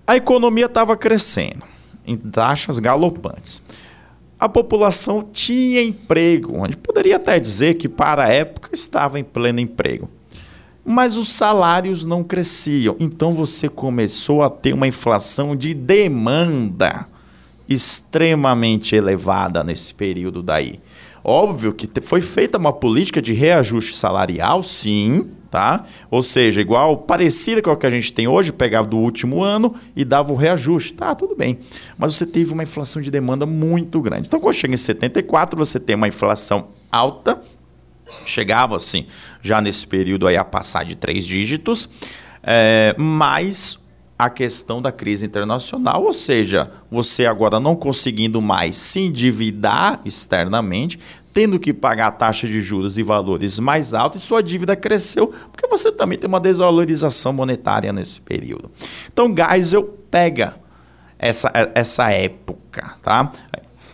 a 0.07 0.15
economia 0.15 0.67
estava 0.67 0.95
crescendo 0.95 1.63
em 2.05 2.15
taxas 2.15 2.77
galopantes 2.77 3.63
a 4.39 4.49
população 4.49 5.27
tinha 5.31 5.81
emprego, 5.81 6.57
onde 6.57 6.75
poderia 6.75 7.15
até 7.15 7.39
dizer 7.39 7.75
que 7.75 7.87
para 7.87 8.25
a 8.25 8.29
época 8.29 8.69
estava 8.73 9.19
em 9.19 9.23
pleno 9.23 9.59
emprego. 9.59 10.09
Mas 10.83 11.17
os 11.17 11.29
salários 11.29 12.05
não 12.05 12.23
cresciam, 12.23 12.95
então 12.99 13.31
você 13.31 13.67
começou 13.67 14.43
a 14.43 14.49
ter 14.49 14.73
uma 14.73 14.87
inflação 14.87 15.55
de 15.55 15.73
demanda 15.73 17.07
extremamente 17.67 18.95
elevada 18.95 19.63
nesse 19.63 19.93
período 19.93 20.43
daí. 20.43 20.79
Óbvio 21.23 21.73
que 21.73 21.89
foi 22.01 22.21
feita 22.21 22.59
uma 22.59 22.71
política 22.71 23.19
de 23.19 23.33
reajuste 23.33 23.97
salarial, 23.97 24.61
sim, 24.61 25.27
tá? 25.55 25.85
Ou 26.11 26.21
seja, 26.21 26.59
igual 26.59 26.97
parecida 26.97 27.61
com 27.61 27.71
o 27.71 27.77
que 27.77 27.85
a 27.85 27.89
gente 27.89 28.11
tem 28.11 28.27
hoje, 28.27 28.51
pegava 28.51 28.85
do 28.85 28.97
último 28.97 29.41
ano 29.41 29.73
e 29.95 30.03
dava 30.03 30.33
o 30.33 30.35
reajuste. 30.35 30.91
Tá, 30.91 31.15
tudo 31.15 31.33
bem. 31.33 31.59
Mas 31.97 32.13
você 32.13 32.25
teve 32.25 32.51
uma 32.51 32.63
inflação 32.63 33.01
de 33.01 33.09
demanda 33.09 33.45
muito 33.45 34.01
grande. 34.01 34.27
Então, 34.27 34.37
quando 34.37 34.53
chega 34.53 34.73
em 34.73 34.77
74, 34.77 35.57
você 35.57 35.79
tem 35.79 35.95
uma 35.95 36.09
inflação 36.09 36.71
alta, 36.91 37.41
chegava 38.25 38.75
assim, 38.75 39.05
já 39.41 39.61
nesse 39.61 39.87
período 39.87 40.27
aí 40.27 40.35
a 40.35 40.43
passar 40.43 40.83
de 40.83 40.97
três 40.97 41.25
dígitos, 41.25 41.89
é, 42.43 42.93
mas 42.97 43.79
a 44.19 44.29
questão 44.29 44.81
da 44.81 44.91
crise 44.91 45.25
internacional, 45.25 46.03
ou 46.03 46.11
seja, 46.11 46.69
você 46.91 47.25
agora 47.25 47.61
não 47.61 47.77
conseguindo 47.77 48.41
mais 48.41 48.75
se 48.75 48.99
endividar 48.99 50.01
externamente, 50.03 50.99
tendo 51.35 51.59
que 51.59 51.71
pagar 51.71 52.11
taxa 52.11 52.47
de 52.47 52.61
juros 52.61 52.97
e 52.97 53.03
valores 53.03 53.59
mais 53.59 53.93
altos, 53.93 54.23
e 54.23 54.25
sua 54.25 54.41
dívida 54.41 54.75
cresceu, 54.75 55.31
porque 55.51 55.67
você 55.67 55.91
também 55.91 56.17
tem 56.17 56.27
uma 56.27 56.39
desvalorização 56.39 57.31
monetária 57.31 57.93
nesse 57.93 58.19
período. 58.21 58.71
Então, 59.11 59.35
Geisel 59.35 59.83
pega 60.09 60.55
essa, 61.19 61.51
essa 61.75 62.09
época, 62.09 62.95
tá? 63.03 63.31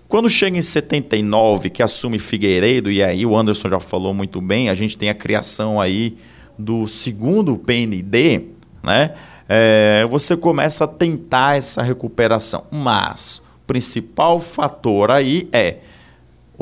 Quando 0.07 0.29
chega 0.29 0.57
em 0.57 0.61
79, 0.61 1.69
que 1.69 1.81
assume 1.81 2.19
Figueiredo, 2.19 2.91
e 2.91 3.03
aí 3.03 3.25
o 3.25 3.35
Anderson 3.35 3.69
já 3.69 3.79
falou 3.79 4.13
muito 4.13 4.39
bem, 4.39 4.69
a 4.69 4.73
gente 4.73 4.97
tem 4.97 5.09
a 5.09 5.15
criação 5.15 5.81
aí 5.81 6.17
do 6.57 6.87
segundo 6.87 7.57
PND, 7.57 8.43
né? 8.83 9.15
é, 9.53 10.07
você 10.09 10.37
começa 10.37 10.85
a 10.85 10.87
tentar 10.87 11.57
essa 11.57 11.81
recuperação. 11.81 12.63
Mas 12.71 13.39
o 13.39 13.67
principal 13.67 14.39
fator 14.39 15.11
aí 15.11 15.49
é 15.51 15.79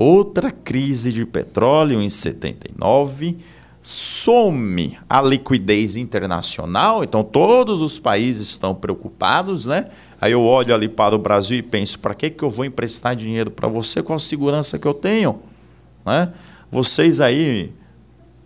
outra 0.01 0.49
crise 0.49 1.11
de 1.11 1.25
petróleo 1.25 2.01
em 2.01 2.07
79, 2.07 3.37
some 3.81 4.97
a 5.09 5.21
liquidez 5.21 5.97
internacional, 5.97 7.03
então 7.03 7.21
todos 7.21 7.81
os 7.81 7.99
países 7.99 8.47
estão 8.47 8.73
preocupados, 8.73 9.65
né? 9.65 9.89
Aí 10.21 10.31
eu 10.31 10.41
olho 10.41 10.73
ali 10.73 10.87
para 10.87 11.13
o 11.13 11.19
Brasil 11.19 11.57
e 11.57 11.61
penso, 11.61 11.99
para 11.99 12.15
que, 12.15 12.29
que 12.29 12.41
eu 12.41 12.49
vou 12.49 12.63
emprestar 12.63 13.13
dinheiro 13.13 13.51
para 13.51 13.67
você 13.67 14.01
com 14.01 14.13
a 14.13 14.19
segurança 14.19 14.79
que 14.79 14.87
eu 14.87 14.93
tenho? 14.93 15.41
Né? 16.05 16.31
Vocês 16.71 17.19
aí 17.19 17.73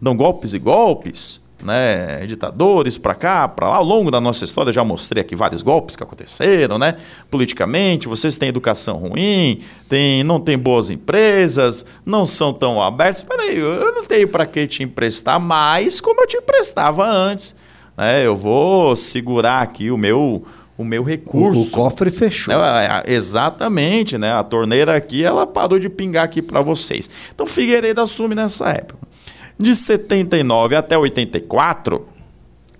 dão 0.02 0.16
golpes 0.16 0.56
e 0.56 0.60
golpes, 0.60 1.40
né, 1.64 2.26
ditadores 2.26 2.98
para 2.98 3.16
cá, 3.16 3.48
para 3.48 3.70
lá. 3.70 3.78
Ao 3.78 3.84
longo 3.84 4.12
da 4.12 4.20
nossa 4.20 4.44
história, 4.44 4.72
já 4.72 4.84
mostrei 4.84 5.22
aqui 5.22 5.36
vários 5.36 5.62
golpes 5.62 5.96
que 5.96 6.04
aconteceram, 6.04 6.78
né? 6.78 6.96
Politicamente, 7.30 8.08
vocês 8.08 8.36
têm 8.36 8.50
educação 8.50 8.98
ruim, 8.98 9.62
tem, 9.88 10.24
não 10.24 10.40
tem 10.40 10.58
boas 10.58 10.90
empresas, 10.90 11.86
não 12.06 12.26
são 12.26 12.54
tão 12.54 12.82
abertos. 12.82 13.24
Peraí, 13.24 13.58
eu 13.58 13.94
não 13.94 14.06
tenho 14.06 14.28
para 14.28 14.46
que 14.46 14.68
te 14.68 14.84
emprestar 14.84 15.40
mais 15.40 16.02
como 16.02 16.22
eu 16.22 16.28
te 16.28 16.38
emprestava 16.38 17.08
antes. 17.08 17.56
Né? 17.98 18.26
Eu 18.26 18.36
vou 18.36 18.96
segurar 18.96 19.62
aqui 19.62 19.90
o 19.90 19.98
meu 19.98 20.44
o 20.76 20.84
meu 20.84 21.04
recurso. 21.04 21.60
O, 21.60 21.64
o 21.64 21.70
cofre 21.70 22.10
fechou. 22.10 22.54
É, 22.54 23.04
exatamente, 23.08 24.18
né? 24.18 24.34
A 24.34 24.44
torneira 24.44 24.96
aqui, 24.96 25.24
ela 25.24 25.46
parou 25.46 25.80
de 25.80 25.88
pingar 25.88 26.26
aqui 26.26 26.42
para 26.42 26.62
vocês. 26.62 27.10
Então 27.34 27.46
Figueiredo 27.46 28.02
assume 28.02 28.36
nessa 28.36 28.70
época. 28.70 29.13
De 29.58 29.76
79 29.76 30.76
até 30.76 30.98
84, 30.98 32.08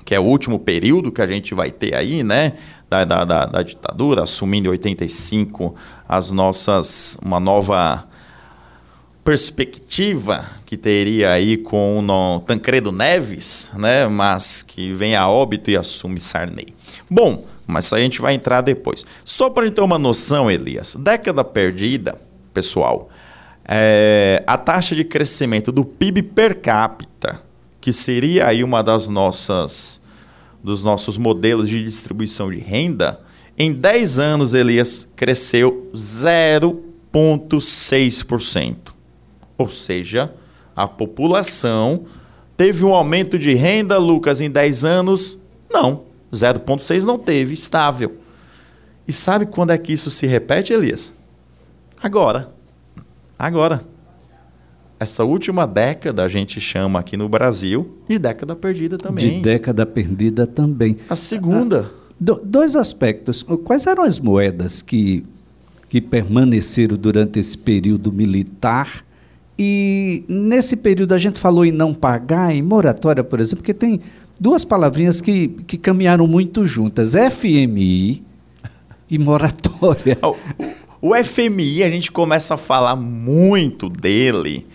que 0.04 0.14
é 0.14 0.20
o 0.20 0.24
último 0.24 0.60
período 0.60 1.12
que 1.12 1.22
a 1.22 1.28
gente 1.28 1.54
vai 1.54 1.72
ter 1.72 1.96
aí, 1.96 2.24
né? 2.24 2.54
Da, 2.90 3.06
da, 3.06 3.24
da, 3.24 3.46
da 3.46 3.64
ditadura, 3.64 4.24
assumindo 4.24 4.68
em 4.68 4.72
85 4.72 5.76
as 6.08 6.32
nossas. 6.32 7.18
uma 7.22 7.40
nova 7.40 8.08
perspectiva 9.24 10.46
que 10.66 10.76
teria 10.76 11.32
aí 11.32 11.56
com 11.56 12.06
o 12.06 12.40
Tancredo 12.42 12.92
Neves, 12.92 13.72
né? 13.76 14.08
Mas 14.08 14.62
que 14.62 14.94
vem 14.94 15.16
a 15.16 15.30
óbito 15.30 15.72
e 15.72 15.78
assume 15.78 16.20
Sarney. 16.20 16.74
Bom, 17.10 17.46
mas 17.66 17.86
isso 17.86 17.96
aí 17.96 18.02
a 18.02 18.04
gente 18.04 18.22
vai 18.22 18.34
entrar 18.34 18.62
depois. 18.62 19.06
Só 19.24 19.50
para 19.50 19.66
gente 19.66 19.76
ter 19.76 19.82
uma 19.82 19.98
noção, 19.98 20.52
Elias, 20.52 20.96
década 20.96 21.44
perdida, 21.44 22.20
pessoal, 22.54 23.10
é, 23.66 24.44
a 24.46 24.58
taxa 24.58 24.96
de 24.96 25.04
crescimento 25.04 25.72
do 25.72 25.86
PIB 25.86 26.24
per 26.24 26.60
capita, 26.60 27.42
que 27.80 27.92
seria 27.92 28.48
aí 28.48 28.64
uma 28.64 28.84
das 28.84 29.08
nossas 29.08 30.02
dos 30.64 30.84
nossos 30.84 31.18
modelos 31.18 31.68
de 31.68 31.84
distribuição 31.84 32.50
de 32.50 32.58
renda, 32.58 33.20
em 33.58 33.74
10 33.74 34.18
anos 34.18 34.54
Elias 34.54 35.12
cresceu 35.16 35.90
0,6%. 35.94 38.94
Ou 39.58 39.68
seja, 39.70 40.34
a 40.74 40.88
população 40.88 42.06
teve 42.56 42.86
um 42.86 42.94
aumento 42.94 43.38
de 43.38 43.54
renda, 43.54 43.98
Lucas, 43.98 44.40
em 44.40 44.50
10 44.50 44.86
anos? 44.86 45.38
Não, 45.70 46.04
0,6 46.32 47.04
não 47.04 47.20
teve, 47.20 47.54
estável. 47.54 48.20
E 49.08 49.12
sabe 49.12 49.46
quando 49.46 49.72
é 49.72 49.78
que 49.78 49.92
isso 49.92 50.10
se 50.10 50.26
repete, 50.26 50.72
Elias? 50.72 51.14
Agora. 52.02 52.54
Agora, 53.44 53.82
essa 54.98 55.26
última 55.26 55.68
década 55.68 56.24
a 56.24 56.30
gente 56.30 56.62
chama 56.62 56.98
aqui 56.98 57.18
no 57.18 57.28
Brasil 57.28 57.98
de 58.08 58.18
década 58.18 58.56
perdida 58.56 58.98
também. 58.98 59.32
De 59.32 59.42
década 59.42 59.86
perdida 59.86 60.48
também. 60.48 60.96
A 61.10 61.16
segunda. 61.18 61.92
Ah, 61.94 62.14
do, 62.18 62.36
dois 62.42 62.74
aspectos. 62.74 63.44
Quais 63.66 63.86
eram 63.86 64.04
as 64.06 64.18
moedas 64.18 64.82
que, 64.82 65.26
que 65.90 66.00
permaneceram 66.00 66.96
durante 66.96 67.38
esse 67.38 67.58
período 67.58 68.14
militar? 68.14 69.04
E 69.60 70.24
nesse 70.30 70.78
período 70.78 71.14
a 71.14 71.18
gente 71.18 71.38
falou 71.38 71.66
em 71.66 71.72
não 71.72 71.94
pagar, 71.94 72.56
em 72.56 72.62
moratória, 72.62 73.26
por 73.26 73.42
exemplo, 73.42 73.58
porque 73.58 73.74
tem 73.74 74.00
duas 74.40 74.64
palavrinhas 74.64 75.20
que, 75.20 75.50
que 75.68 75.78
caminharam 75.78 76.28
muito 76.28 76.66
juntas: 76.66 77.12
FMI 77.12 78.24
e 79.10 79.20
moratória. 79.20 80.18
O, 81.06 81.14
FMI, 81.22 81.84
a 81.84 81.90
gente 81.90 82.10
começa 82.10 82.54
a 82.54 82.58
falar 82.58 82.96
muito 82.96 83.90
dele. 83.90 84.66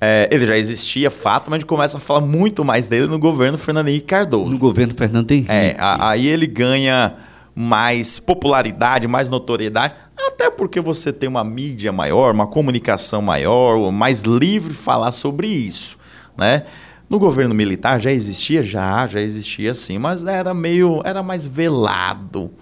É, 0.00 0.28
ele 0.30 0.46
já 0.46 0.56
existia, 0.56 1.10
fato, 1.10 1.50
mas 1.50 1.56
a 1.56 1.58
gente 1.58 1.66
começa 1.66 1.96
a 1.96 2.00
falar 2.00 2.20
muito 2.20 2.64
mais 2.64 2.86
dele 2.86 3.08
no 3.08 3.18
governo 3.18 3.58
Fernando 3.58 3.88
Henrique 3.88 4.06
Cardoso. 4.06 4.50
No 4.50 4.56
governo 4.56 4.94
Fernando 4.94 5.28
Henrique. 5.32 5.50
É, 5.50 5.74
a, 5.76 6.10
aí 6.10 6.28
ele 6.28 6.46
ganha 6.46 7.16
mais 7.56 8.20
popularidade, 8.20 9.08
mais 9.08 9.28
notoriedade, 9.28 9.96
até 10.16 10.48
porque 10.48 10.80
você 10.80 11.12
tem 11.12 11.28
uma 11.28 11.42
mídia 11.42 11.90
maior, 11.90 12.32
uma 12.32 12.46
comunicação 12.46 13.20
maior, 13.20 13.90
mais 13.90 14.22
livre 14.22 14.72
falar 14.74 15.10
sobre 15.10 15.48
isso, 15.48 15.98
né? 16.38 16.66
No 17.10 17.18
governo 17.18 17.52
militar 17.52 18.00
já 18.00 18.12
existia, 18.12 18.62
já, 18.62 19.08
já 19.08 19.20
existia 19.20 19.74
sim, 19.74 19.98
mas 19.98 20.24
era 20.24 20.54
meio, 20.54 21.02
era 21.04 21.20
mais 21.20 21.44
velado 21.44 22.52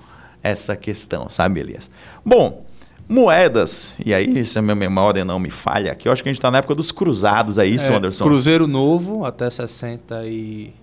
essa 0.42 0.74
questão, 0.74 1.28
sabe, 1.28 1.60
Elias? 1.60 1.90
Bom, 2.24 2.71
moedas, 3.08 3.96
e 4.04 4.14
aí 4.14 4.44
se 4.44 4.58
a 4.58 4.62
minha 4.62 4.74
memória 4.74 5.24
não 5.24 5.38
me 5.38 5.50
falha 5.50 5.92
aqui, 5.92 6.08
eu 6.08 6.12
acho 6.12 6.22
que 6.22 6.28
a 6.28 6.32
gente 6.32 6.38
está 6.38 6.50
na 6.50 6.58
época 6.58 6.74
dos 6.74 6.90
cruzados, 6.90 7.58
é 7.58 7.66
isso, 7.66 7.92
é, 7.92 7.96
Anderson? 7.96 8.24
Cruzeiro 8.24 8.66
Novo 8.66 9.24
até 9.24 9.48
60 9.48 10.26
e 10.26 10.74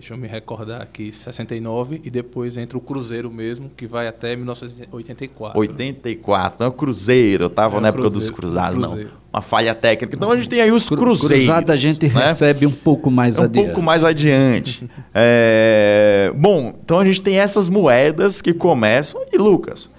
deixa 0.00 0.14
eu 0.14 0.18
me 0.18 0.26
recordar 0.26 0.80
aqui, 0.80 1.12
69, 1.12 2.00
e 2.02 2.10
depois 2.10 2.56
entra 2.56 2.78
o 2.78 2.80
Cruzeiro 2.80 3.30
mesmo, 3.30 3.70
que 3.76 3.86
vai 3.86 4.08
até 4.08 4.34
1984. 4.34 5.60
84, 5.60 6.56
não 6.58 6.66
é 6.66 6.68
o 6.70 6.72
Cruzeiro, 6.72 7.44
eu 7.44 7.46
estava 7.48 7.76
é 7.76 7.80
na 7.80 7.88
época 7.88 8.04
cruzeiro, 8.04 8.26
dos 8.26 8.34
Cruzados, 8.34 8.78
não. 8.78 8.98
Uma 9.30 9.42
falha 9.42 9.74
técnica. 9.74 10.16
Então 10.16 10.32
a 10.32 10.36
gente 10.36 10.48
tem 10.48 10.62
aí 10.62 10.72
os 10.72 10.88
Cruzeiros. 10.88 11.44
Cruzado 11.44 11.70
a 11.70 11.76
gente 11.76 12.08
né? 12.08 12.28
recebe 12.28 12.66
um 12.66 12.72
pouco 12.72 13.10
mais 13.10 13.38
é 13.38 13.42
um 13.42 13.44
adiante. 13.44 13.62
Um 13.62 13.66
pouco 13.66 13.82
mais 13.82 14.02
adiante. 14.02 14.90
é... 15.14 16.32
Bom, 16.34 16.72
então 16.82 16.98
a 16.98 17.04
gente 17.04 17.20
tem 17.20 17.38
essas 17.38 17.68
moedas 17.68 18.40
que 18.40 18.54
começam. 18.54 19.22
E 19.30 19.36
Lucas, 19.36 19.90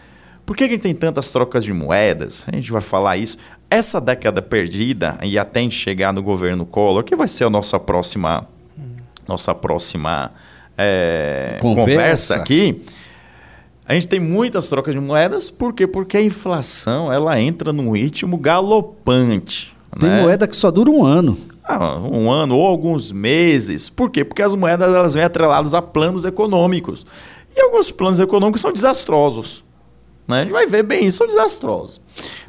por 0.45 0.55
que 0.55 0.63
a 0.63 0.67
gente 0.67 0.81
tem 0.81 0.93
tantas 0.93 1.29
trocas 1.29 1.63
de 1.63 1.74
moedas? 1.74 2.48
A 2.51 2.55
gente 2.55 2.71
vai 2.71 2.81
falar 2.81 3.17
isso. 3.17 3.38
Essa 3.69 4.01
década 4.01 4.41
perdida, 4.41 5.17
e 5.24 5.38
até 5.38 5.67
chegar 5.69 6.12
no 6.12 6.21
governo 6.21 6.65
Collor, 6.65 7.03
que 7.03 7.15
vai 7.15 7.27
ser 7.27 7.45
a 7.45 7.50
nossa 7.50 7.79
próxima 7.79 8.48
nossa 9.27 9.55
próxima 9.55 10.31
é, 10.77 11.57
conversa. 11.62 11.91
conversa 11.91 12.36
aqui, 12.36 12.81
a 13.86 13.93
gente 13.93 14.07
tem 14.07 14.19
muitas 14.19 14.67
trocas 14.67 14.93
de 14.93 15.00
moedas, 15.00 15.50
por 15.50 15.74
quê? 15.74 15.88
Porque 15.88 16.17
a 16.17 16.21
inflação 16.21 17.12
ela 17.12 17.39
entra 17.39 17.71
num 17.71 17.91
ritmo 17.91 18.38
galopante. 18.38 19.75
Tem 20.00 20.10
né? 20.10 20.21
moeda 20.21 20.48
que 20.48 20.55
só 20.55 20.71
dura 20.71 20.89
um 20.89 21.03
ano. 21.03 21.38
Ah, 21.63 21.98
um 21.98 22.31
ano 22.31 22.57
ou 22.57 22.65
alguns 22.65 23.12
meses. 23.12 23.89
Por 23.89 24.10
quê? 24.10 24.24
Porque 24.24 24.41
as 24.41 24.55
moedas 24.55 24.93
elas 24.93 25.13
vêm 25.13 25.24
atreladas 25.24 25.74
a 25.74 25.81
planos 25.81 26.25
econômicos. 26.25 27.05
E 27.55 27.62
alguns 27.62 27.91
planos 27.91 28.19
econômicos 28.19 28.62
são 28.62 28.71
desastrosos. 28.71 29.63
Né? 30.31 30.39
A 30.39 30.43
gente 30.43 30.53
vai 30.53 30.65
ver 30.65 30.83
bem 30.83 31.05
isso, 31.05 31.19
são 31.19 31.27
desastrosos. 31.27 32.01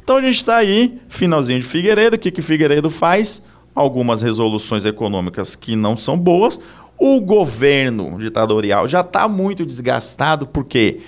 Então 0.03 0.17
a 0.17 0.21
gente 0.21 0.37
está 0.37 0.55
aí, 0.55 0.99
finalzinho 1.07 1.59
de 1.59 1.65
Figueiredo. 1.65 2.15
O 2.15 2.19
que, 2.19 2.31
que 2.31 2.41
Figueiredo 2.41 2.89
faz? 2.89 3.43
algumas 3.75 4.21
resoluções 4.21 4.85
econômicas 4.85 5.55
que 5.55 5.75
não 5.75 5.97
são 5.97 6.17
boas. 6.17 6.59
O 6.97 7.19
governo 7.19 8.17
ditatorial 8.19 8.87
já 8.87 9.01
está 9.01 9.27
muito 9.27 9.65
desgastado, 9.65 10.45
porque 10.47 11.01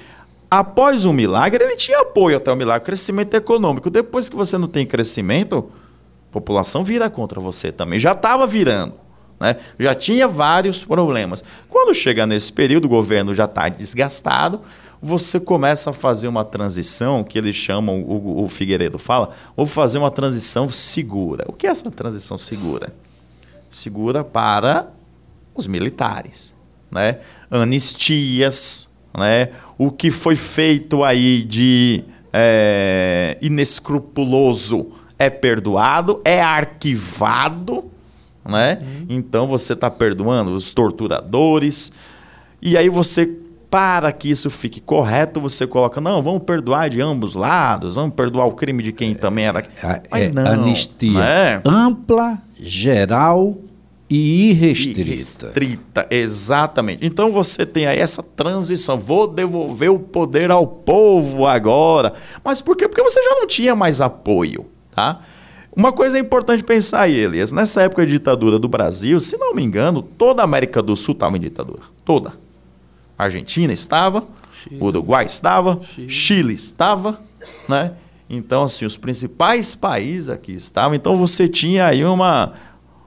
após 0.50 1.06
o 1.06 1.14
milagre, 1.14 1.64
ele 1.64 1.76
tinha 1.76 2.02
apoio 2.02 2.38
até 2.38 2.52
o 2.52 2.56
milagre, 2.56 2.86
crescimento 2.86 3.34
econômico. 3.36 3.90
Depois 3.90 4.28
que 4.28 4.36
você 4.36 4.58
não 4.58 4.68
tem 4.68 4.86
crescimento, 4.86 5.70
a 6.30 6.34
população 6.34 6.84
vira 6.84 7.10
contra 7.10 7.40
você 7.40 7.72
também. 7.72 8.00
Já 8.00 8.14
estava 8.14 8.48
virando. 8.48 8.94
Né? 9.40 9.58
Já 9.80 9.94
tinha 9.94 10.28
vários 10.28 10.84
problemas. 10.84 11.44
Quando 11.70 11.94
chega 11.94 12.26
nesse 12.26 12.52
período, 12.52 12.86
o 12.86 12.90
governo 12.90 13.34
já 13.34 13.46
está 13.46 13.70
desgastado, 13.70 14.62
você 15.06 15.40
começa 15.40 15.92
a 15.92 15.94
fazer 15.94 16.28
uma 16.28 16.44
transição, 16.44 17.24
que 17.24 17.38
eles 17.38 17.56
chamam, 17.56 18.02
o, 18.02 18.44
o 18.44 18.48
Figueiredo 18.48 18.98
fala, 18.98 19.30
vou 19.56 19.68
fazer 19.68 20.00
uma 20.00 20.10
transição 20.10 20.72
segura. 20.72 21.46
O 21.48 21.54
que 21.54 21.68
é 21.68 21.70
essa 21.70 21.92
transição 21.92 22.38
segura? 22.38 22.92
Segura 23.70 24.24
para 24.24 24.92
os 25.54 25.68
militares. 25.68 26.56
Né? 26.90 27.20
Anistias, 27.52 28.90
né? 29.16 29.50
o 29.78 29.92
que 29.92 30.10
foi 30.10 30.36
feito 30.36 31.04
aí 31.04 31.44
de 31.44 32.04
é, 32.34 33.38
inescrupuloso 33.42 34.88
é 35.20 35.30
perdoado, 35.30 36.20
é 36.26 36.42
arquivado, 36.42 37.92
né? 38.44 38.80
Uhum. 38.82 39.06
Então 39.10 39.48
você 39.48 39.74
está 39.74 39.90
perdoando 39.90 40.54
os 40.54 40.74
torturadores, 40.74 41.92
e 42.62 42.78
aí 42.78 42.90
você 42.90 43.45
para 43.76 44.10
que 44.14 44.32
isso 44.32 44.50
fique 44.50 44.80
correto, 44.80 45.42
você 45.42 45.68
coloca, 45.68 46.00
não, 46.00 46.22
vamos 46.22 46.44
perdoar 46.44 46.90
de 46.90 47.02
ambos 47.02 47.36
lados, 47.36 47.96
vamos 47.96 48.16
perdoar 48.16 48.46
o 48.46 48.54
crime 48.54 48.82
de 48.82 48.94
quem 48.94 49.12
é, 49.12 49.16
também 49.16 49.48
era. 49.48 49.60
É, 49.84 50.02
Mas 50.10 50.32
não. 50.32 50.48
Anistia 50.48 51.20
é? 51.20 51.62
ampla, 51.66 52.42
geral 52.58 53.58
e 54.10 54.52
irrestrita. 54.52 55.02
Irrestrita, 55.02 56.08
exatamente. 56.10 57.06
Então 57.06 57.34
você 57.34 57.66
tem 57.66 57.86
aí 57.86 58.00
essa 58.00 58.24
transição. 58.24 58.98
Vou 58.98 59.28
devolver 59.28 59.92
o 59.92 60.00
poder 60.00 60.52
ao 60.52 60.66
povo 60.66 61.46
agora. 61.46 62.14
Mas 62.46 62.62
por 62.62 62.78
quê? 62.78 62.88
Porque 62.88 63.04
você 63.04 63.22
já 63.22 63.32
não 63.32 63.46
tinha 63.46 63.76
mais 63.76 64.00
apoio, 64.00 64.68
tá? 64.90 65.20
Uma 65.76 65.92
coisa 65.92 66.18
é 66.18 66.22
importante 66.22 66.64
pensar 66.64 67.02
aí, 67.02 67.20
Elias. 67.20 67.52
Nessa 67.52 67.82
época 67.82 68.06
de 68.06 68.14
ditadura 68.14 68.58
do 68.58 68.70
Brasil, 68.70 69.20
se 69.20 69.38
não 69.38 69.54
me 69.54 69.62
engano, 69.62 70.02
toda 70.02 70.42
a 70.42 70.46
América 70.46 70.82
do 70.82 70.96
Sul 70.96 71.12
estava 71.12 71.36
em 71.36 71.42
ditadura. 71.42 71.84
Toda. 72.06 72.45
Argentina 73.18 73.72
estava, 73.72 74.24
Chile. 74.64 74.78
Uruguai 74.82 75.26
estava, 75.26 75.80
Chile. 75.82 76.10
Chile 76.10 76.54
estava, 76.54 77.20
né? 77.68 77.94
Então, 78.30 78.64
assim, 78.64 78.86
os 78.86 78.98
principais 78.98 79.76
países 79.76 80.30
aqui 80.30 80.54
estavam. 80.54 80.96
Então, 80.96 81.16
você 81.16 81.48
tinha 81.48 81.86
aí 81.86 82.04
uma, 82.04 82.54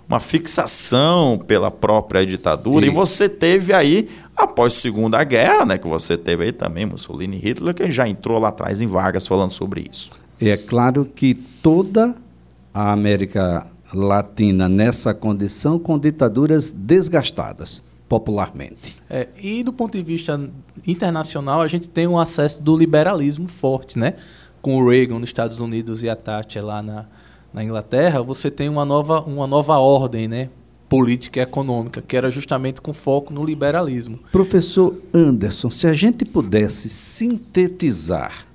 uma 0.09 0.21
fixação 0.21 1.43
pela 1.47 1.71
própria 1.71 2.25
ditadura. 2.25 2.87
E... 2.87 2.89
e 2.89 2.93
você 2.93 3.29
teve 3.29 3.73
aí, 3.73 4.09
após 4.37 4.75
a 4.75 4.77
Segunda 4.77 5.23
Guerra, 5.25 5.65
né? 5.67 5.79
Que 5.79 5.89
você 5.89 6.17
teve 6.17 6.45
aí 6.45 6.53
também 6.53 6.87
Mussolini 6.87 7.37
e 7.37 7.41
Hitler, 7.41 7.75
que 7.75 7.91
já 7.91 8.09
entrou 8.09 8.39
lá 8.39 8.49
atrás 8.49 8.81
em 8.81 8.87
Vargas 8.87 9.27
falando 9.27 9.51
sobre 9.51 9.85
isso. 9.91 10.13
É 10.41 10.57
claro 10.57 11.05
que 11.05 11.35
toda 11.35 12.15
a 12.73 12.93
América 12.93 13.67
Latina 13.93 14.69
nessa 14.69 15.13
condição 15.13 15.79
com 15.79 15.99
ditaduras 15.99 16.71
desgastadas 16.71 17.83
popularmente. 18.09 18.97
É, 19.09 19.29
e 19.41 19.63
do 19.63 19.73
ponto 19.73 19.97
de 19.97 20.03
vista 20.03 20.41
internacional, 20.87 21.61
a 21.61 21.69
gente 21.69 21.89
tem 21.89 22.07
um 22.07 22.19
acesso 22.19 22.63
do 22.63 22.77
liberalismo 22.77 23.47
forte, 23.49 23.99
né? 23.99 24.15
Com 24.63 24.77
o 24.77 24.89
Reagan 24.89 25.19
nos 25.19 25.29
Estados 25.29 25.61
Unidos 25.61 26.03
e 26.03 26.09
a 26.09 26.17
Thatcher 26.17 26.65
lá 26.65 26.83
na, 26.83 27.07
na 27.53 27.63
Inglaterra, 27.63 28.23
você 28.23 28.51
tem 28.51 28.69
uma 28.69 28.85
nova, 28.85 29.21
uma 29.21 29.47
nova 29.47 29.77
ordem, 29.79 30.27
né? 30.27 30.49
Política 30.89 31.41
e 31.41 31.43
econômica, 31.43 32.01
que 32.01 32.17
era 32.17 32.31
justamente 32.31 32.81
com 32.81 32.95
foco 32.95 33.33
no 33.33 33.45
liberalismo. 33.45 34.19
Professor 34.33 34.97
Anderson, 35.13 35.71
se 35.71 35.87
a 35.87 35.93
gente 35.93 36.25
pudesse 36.25 36.89
sintetizar 36.89 38.47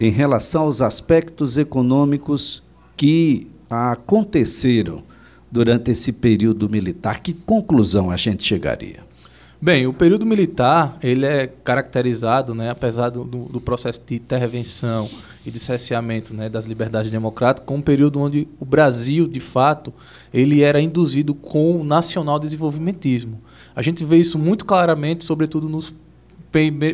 em 0.00 0.10
relação 0.10 0.62
aos 0.62 0.80
aspectos 0.80 1.58
econômicos 1.58 2.62
que 2.96 3.50
aconteceram 3.68 5.02
durante 5.50 5.90
esse 5.90 6.12
período 6.12 6.68
militar, 6.68 7.20
que 7.20 7.32
conclusão 7.32 8.10
a 8.10 8.16
gente 8.16 8.42
chegaria? 8.44 9.08
Bem, 9.60 9.88
o 9.88 9.92
período 9.92 10.24
militar 10.24 10.96
ele 11.02 11.26
é 11.26 11.48
caracterizado, 11.48 12.54
né, 12.54 12.70
apesar 12.70 13.08
do, 13.08 13.24
do 13.24 13.60
processo 13.60 14.00
de 14.06 14.14
intervenção 14.14 15.10
e 15.44 15.50
de 15.50 15.58
cerceamento 15.58 16.32
né, 16.32 16.48
das 16.48 16.64
liberdades 16.64 17.10
democráticas, 17.10 17.66
como 17.66 17.80
um 17.80 17.82
período 17.82 18.20
onde 18.20 18.46
o 18.60 18.64
Brasil, 18.64 19.26
de 19.26 19.40
fato, 19.40 19.92
ele 20.32 20.62
era 20.62 20.80
induzido 20.80 21.34
com 21.34 21.80
o 21.80 21.82
nacional 21.82 22.38
desenvolvimentismo. 22.38 23.40
A 23.74 23.82
gente 23.82 24.04
vê 24.04 24.16
isso 24.18 24.38
muito 24.38 24.64
claramente, 24.64 25.24
sobretudo 25.24 25.68
nos 25.68 25.92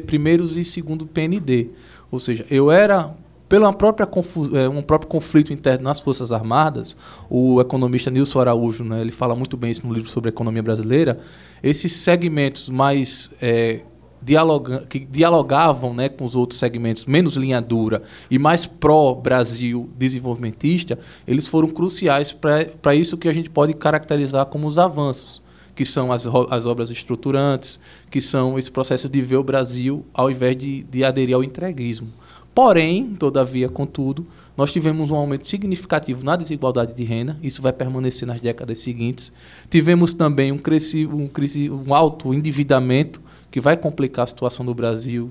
primeiros 0.07 0.57
e 0.57 0.65
segundo 0.65 1.07
PND. 1.07 1.69
Ou 2.11 2.19
seja, 2.19 2.47
eu 2.51 2.71
era 2.71 3.15
pelo 3.49 3.73
própria 3.73 4.09
é, 4.55 4.69
um 4.69 4.83
próprio 4.83 5.09
conflito 5.09 5.53
interno 5.53 5.85
nas 5.85 6.01
Forças 6.01 6.33
Armadas, 6.33 6.97
o 7.29 7.61
economista 7.61 8.11
Nilson 8.11 8.41
Araújo, 8.41 8.85
né, 8.85 9.01
ele 9.01 9.13
fala 9.13 9.35
muito 9.35 9.57
bem 9.57 9.71
isso 9.71 9.87
no 9.87 9.93
livro 9.93 10.11
sobre 10.11 10.29
a 10.29 10.33
economia 10.33 10.63
brasileira, 10.63 11.21
esses 11.63 11.93
segmentos 11.93 12.69
mais 12.69 13.31
é, 13.41 13.83
dialoga 14.25 14.87
que 14.89 14.99
dialogavam 14.99 15.93
né, 15.93 16.09
com 16.09 16.25
os 16.25 16.35
outros 16.35 16.59
segmentos 16.59 17.05
menos 17.05 17.37
linha 17.37 17.61
dura 17.61 18.03
e 18.31 18.39
mais 18.39 18.65
pró-Brasil 18.65 19.91
desenvolvimentista, 19.97 20.99
eles 21.29 21.47
foram 21.47 21.69
cruciais 21.69 22.33
para 22.33 22.95
isso 22.95 23.19
que 23.19 23.29
a 23.29 23.33
gente 23.33 23.51
pode 23.51 23.75
caracterizar 23.75 24.47
como 24.47 24.67
os 24.67 24.79
avanços, 24.79 25.43
que 25.75 25.85
são 25.85 26.11
as, 26.11 26.27
as 26.51 26.65
obras 26.65 26.91
estruturantes, 26.91 27.79
que 28.11 28.21
são 28.21 28.59
esse 28.59 28.71
processo 28.71 29.09
de 29.09 29.21
ver 29.21 29.37
o 29.37 29.45
Brasil 29.45 30.05
ao 30.15 30.31
invés 30.31 30.57
de, 30.57 30.83
de 30.85 31.05
aderir 31.05 31.35
ao 31.35 31.45
entreguismo. 31.45 32.09
Porém, 32.55 33.15
todavia, 33.15 33.69
contudo, 33.69 34.25
nós 34.57 34.73
tivemos 34.73 35.11
um 35.11 35.17
aumento 35.17 35.49
significativo 35.49 36.25
na 36.25 36.37
desigualdade 36.37 36.95
de 36.95 37.03
renda, 37.03 37.37
isso 37.43 37.61
vai 37.61 37.73
permanecer 37.73 38.29
nas 38.29 38.41
décadas 38.41 38.79
seguintes. 38.79 39.33
Tivemos 39.69 40.15
também 40.15 40.53
um, 40.53 40.59
cresci, 40.59 41.05
um, 41.05 41.27
cresci, 41.27 41.69
um 41.69 41.93
alto 41.93 42.33
endividamento, 42.33 43.21
que 43.51 43.61
vai 43.61 43.77
complicar 43.77 44.23
a 44.23 44.27
situação 44.27 44.65
do 44.65 44.73
Brasil 44.75 45.31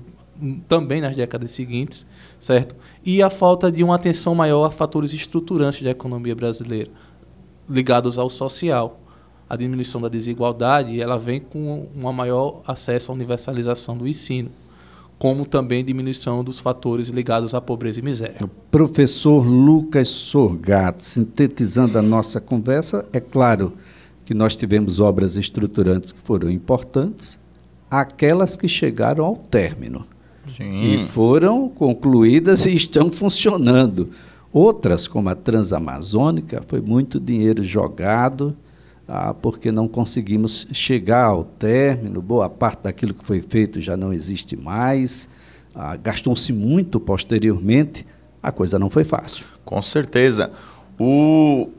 também 0.68 1.00
nas 1.00 1.16
décadas 1.16 1.52
seguintes, 1.52 2.06
certo? 2.38 2.74
E 3.04 3.22
a 3.22 3.30
falta 3.30 3.70
de 3.70 3.82
uma 3.82 3.94
atenção 3.94 4.34
maior 4.34 4.64
a 4.64 4.70
fatores 4.70 5.12
estruturantes 5.12 5.82
da 5.82 5.90
economia 5.90 6.34
brasileira, 6.34 6.90
ligados 7.68 8.18
ao 8.18 8.28
social. 8.28 9.00
A 9.48 9.56
diminuição 9.56 10.00
da 10.00 10.08
desigualdade, 10.08 11.00
ela 11.00 11.18
vem 11.18 11.38
com 11.38 11.86
um 11.94 12.12
maior 12.12 12.62
acesso 12.66 13.12
à 13.12 13.14
universalização 13.14 13.96
do 13.96 14.08
ensino, 14.08 14.50
como 15.18 15.46
também 15.46 15.84
diminuição 15.84 16.42
dos 16.42 16.58
fatores 16.58 17.08
ligados 17.08 17.54
à 17.54 17.60
pobreza 17.60 18.00
e 18.00 18.02
miséria. 18.02 18.36
O 18.42 18.48
professor 18.48 19.46
Lucas 19.46 20.08
Sorgato, 20.08 21.04
sintetizando 21.04 21.98
a 21.98 22.02
nossa 22.02 22.40
conversa, 22.40 23.06
é 23.12 23.20
claro 23.20 23.72
que 24.24 24.34
nós 24.34 24.56
tivemos 24.56 25.00
obras 25.00 25.36
estruturantes 25.36 26.12
que 26.12 26.20
foram 26.22 26.50
importantes, 26.50 27.38
aquelas 27.90 28.56
que 28.56 28.66
chegaram 28.66 29.24
ao 29.24 29.36
término. 29.36 30.04
Sim. 30.48 30.94
E 30.94 31.02
foram 31.02 31.68
concluídas 31.68 32.66
e 32.66 32.74
estão 32.74 33.10
funcionando. 33.10 34.10
Outras, 34.52 35.08
como 35.08 35.28
a 35.28 35.34
Transamazônica, 35.34 36.62
foi 36.66 36.80
muito 36.80 37.18
dinheiro 37.18 37.62
jogado, 37.62 38.56
ah, 39.06 39.34
porque 39.34 39.70
não 39.70 39.86
conseguimos 39.86 40.66
chegar 40.72 41.24
ao 41.24 41.44
término. 41.44 42.22
Boa 42.22 42.48
parte 42.48 42.84
daquilo 42.84 43.14
que 43.14 43.24
foi 43.24 43.42
feito 43.42 43.80
já 43.80 43.96
não 43.96 44.12
existe 44.12 44.56
mais. 44.56 45.28
Ah, 45.74 45.96
Gastou-se 45.96 46.52
muito 46.52 46.98
posteriormente. 46.98 48.06
A 48.42 48.50
coisa 48.50 48.78
não 48.78 48.88
foi 48.88 49.04
fácil. 49.04 49.44
Com 49.64 49.80
certeza. 49.82 50.50
O... 50.98 51.70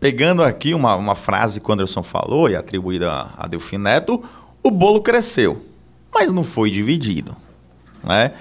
Pegando 0.00 0.44
aqui 0.44 0.74
uma, 0.74 0.94
uma 0.94 1.16
frase 1.16 1.60
que 1.60 1.68
o 1.68 1.72
Anderson 1.72 2.04
falou 2.04 2.48
e 2.48 2.54
atribuída 2.54 3.30
a 3.36 3.48
Delfim 3.48 3.78
Neto, 3.78 4.22
o 4.62 4.70
bolo 4.70 5.00
cresceu, 5.00 5.64
mas 6.14 6.30
não 6.30 6.44
foi 6.44 6.70
dividido. 6.70 7.36
Né? 8.04 8.32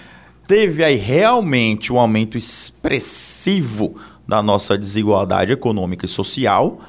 Teve 0.47 0.83
aí 0.83 0.95
realmente 0.95 1.91
um 1.91 1.97
aumento 1.97 2.37
expressivo 2.37 3.95
da 4.27 4.43
nossa 4.43 4.77
desigualdade 4.77 5.51
econômica 5.51 6.05
e 6.05 6.09
social, 6.09 6.79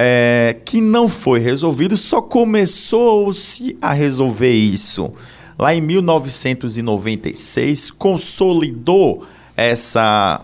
é, 0.00 0.56
que 0.64 0.80
não 0.80 1.08
foi 1.08 1.40
resolvido, 1.40 1.96
só 1.96 2.22
começou-se 2.22 3.76
a 3.82 3.92
resolver 3.92 4.52
isso 4.52 5.12
lá 5.58 5.74
em 5.74 5.80
1996, 5.80 7.90
consolidou 7.90 9.26
essa 9.56 10.40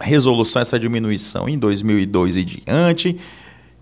resolução, 0.00 0.62
essa 0.62 0.78
diminuição 0.78 1.46
em 1.46 1.58
2002 1.58 2.38
e 2.38 2.44
diante, 2.44 3.18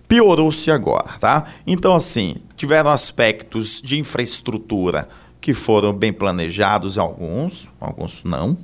piorou-se 0.09 0.69
agora, 0.71 1.11
tá? 1.21 1.45
Então, 1.65 1.95
assim, 1.95 2.39
tiveram 2.57 2.91
aspectos 2.91 3.81
de 3.81 3.97
infraestrutura 3.99 5.09
que 5.41 5.55
foram 5.55 5.93
bem 5.93 6.13
planejados, 6.13 6.99
alguns, 6.99 7.71
alguns 7.81 8.25
não. 8.25 8.59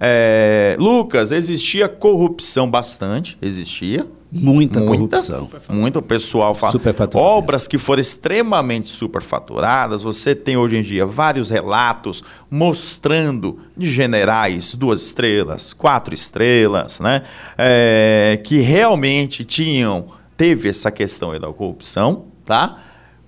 É, 0.00 0.74
Lucas, 0.78 1.32
existia 1.32 1.86
corrupção 1.86 2.70
bastante, 2.70 3.36
existia. 3.42 4.06
Muita, 4.32 4.80
muita 4.80 4.80
corrupção. 4.80 5.50
Muito 5.68 6.00
pessoal 6.00 6.54
fala. 6.54 6.72
Obras 7.18 7.68
que 7.68 7.76
foram 7.76 8.00
extremamente 8.00 8.88
superfaturadas. 8.90 10.02
Você 10.02 10.34
tem 10.34 10.56
hoje 10.56 10.76
em 10.76 10.82
dia 10.82 11.04
vários 11.04 11.50
relatos 11.50 12.24
mostrando 12.50 13.58
de 13.76 13.90
generais 13.90 14.74
duas 14.74 15.02
estrelas, 15.02 15.74
quatro 15.74 16.14
estrelas, 16.14 16.98
né? 16.98 17.22
É, 17.58 18.40
que 18.42 18.58
realmente 18.58 19.44
tinham, 19.44 20.06
teve 20.36 20.70
essa 20.70 20.90
questão 20.90 21.38
da 21.38 21.52
corrupção, 21.52 22.24
tá? 22.46 22.78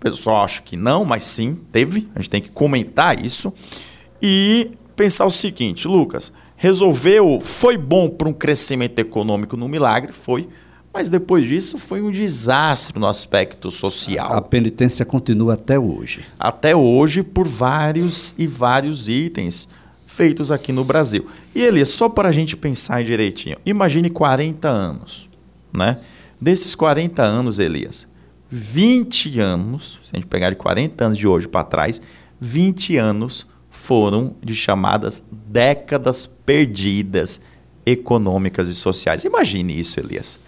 pessoal 0.05 0.45
acha 0.45 0.61
que 0.61 0.77
não, 0.77 1.03
mas 1.05 1.25
sim, 1.25 1.59
teve. 1.73 2.09
A 2.15 2.21
gente 2.21 2.31
tem 2.31 2.43
que 2.43 2.51
comentar 2.51 3.25
isso. 3.25 3.55
E 4.21 4.73
pensar 4.95 5.25
o 5.25 5.31
seguinte, 5.31 5.89
Lucas, 5.89 6.33
resolveu, 6.57 7.41
foi 7.43 7.79
bom 7.79 8.11
para 8.11 8.29
um 8.29 8.33
crescimento 8.33 8.99
econômico 8.99 9.57
no 9.57 9.67
milagre, 9.67 10.13
foi. 10.13 10.49
Mas 10.95 11.11
depois 11.11 11.45
disso 11.45 11.77
foi 11.77 12.01
um 12.01 12.13
desastre 12.13 13.01
no 13.01 13.09
aspecto 13.09 13.69
social. 13.69 14.33
A 14.33 14.41
penitência 14.41 15.05
continua 15.05 15.55
até 15.55 15.77
hoje. 15.77 16.25
Até 16.39 16.77
hoje, 16.77 17.25
por 17.25 17.49
vários 17.49 18.33
e 18.39 18.47
vários 18.47 19.09
itens 19.09 19.69
feitos 20.07 20.53
aqui 20.53 20.71
no 20.71 20.85
Brasil. 20.85 21.27
E 21.53 21.61
Elias, 21.61 21.89
só 21.89 22.09
para 22.09 22.29
a 22.29 22.33
gente 22.33 22.57
pensar 22.57 23.03
direitinho, 23.03 23.57
imagine 23.67 24.09
40 24.09 24.69
anos, 24.69 25.29
né? 25.73 25.99
Desses 26.41 26.77
40 26.77 27.21
anos, 27.21 27.59
Elias, 27.59 28.07
20 28.49 29.41
anos, 29.41 29.99
se 30.05 30.11
a 30.13 30.17
gente 30.17 30.29
pegar 30.29 30.51
de 30.51 30.57
40 30.57 31.05
anos 31.05 31.19
de 31.19 31.27
hoje 31.27 31.49
para 31.49 31.65
trás, 31.65 32.01
20 32.41 32.97
anos 32.99 33.49
foram 33.69 34.37
de 34.41 34.55
chamadas 34.55 35.25
décadas 35.33 36.25
perdidas 36.25 37.41
econômicas 37.85 38.69
e 38.69 38.75
sociais. 38.75 39.25
Imagine 39.25 39.77
isso, 39.77 39.99
Elias. 39.99 40.39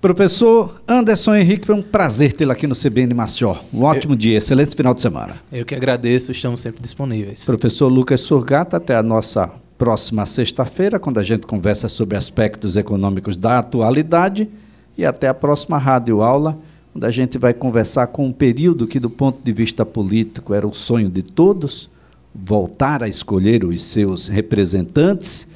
Professor 0.00 0.80
Anderson 0.86 1.34
Henrique, 1.34 1.66
foi 1.66 1.74
um 1.74 1.82
prazer 1.82 2.32
tê-lo 2.32 2.52
aqui 2.52 2.66
no 2.66 2.74
CBN 2.74 3.14
Maceió. 3.14 3.56
Um 3.72 3.82
ótimo 3.82 4.12
eu, 4.12 4.16
dia, 4.18 4.38
excelente 4.38 4.76
final 4.76 4.94
de 4.94 5.00
semana. 5.00 5.36
Eu 5.50 5.64
que 5.64 5.74
agradeço, 5.74 6.30
estamos 6.32 6.60
sempre 6.60 6.82
disponíveis. 6.82 7.44
Professor 7.44 7.88
Lucas 7.88 8.20
Surgata, 8.20 8.76
até 8.76 8.94
a 8.94 9.02
nossa 9.02 9.50
próxima 9.78 10.24
sexta-feira, 10.26 10.98
quando 10.98 11.18
a 11.18 11.22
gente 11.22 11.46
conversa 11.46 11.88
sobre 11.88 12.16
aspectos 12.16 12.76
econômicos 12.76 13.36
da 13.36 13.58
atualidade. 13.58 14.48
E 14.96 15.04
até 15.04 15.28
a 15.28 15.34
próxima 15.34 15.76
rádio 15.76 16.22
aula 16.22 16.58
onde 16.96 17.04
a 17.04 17.10
gente 17.10 17.36
vai 17.36 17.52
conversar 17.52 18.06
com 18.06 18.26
um 18.26 18.32
período 18.32 18.86
que, 18.86 18.98
do 18.98 19.10
ponto 19.10 19.38
de 19.44 19.52
vista 19.52 19.84
político, 19.84 20.54
era 20.54 20.66
o 20.66 20.72
sonho 20.72 21.10
de 21.10 21.22
todos, 21.22 21.90
voltar 22.34 23.02
a 23.02 23.08
escolher 23.08 23.64
os 23.64 23.82
seus 23.82 24.28
representantes, 24.28 25.46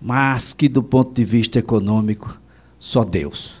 mas 0.00 0.52
que, 0.52 0.68
do 0.68 0.82
ponto 0.82 1.14
de 1.14 1.24
vista 1.24 1.60
econômico, 1.60 2.40
só 2.80 3.04
Deus. 3.04 3.59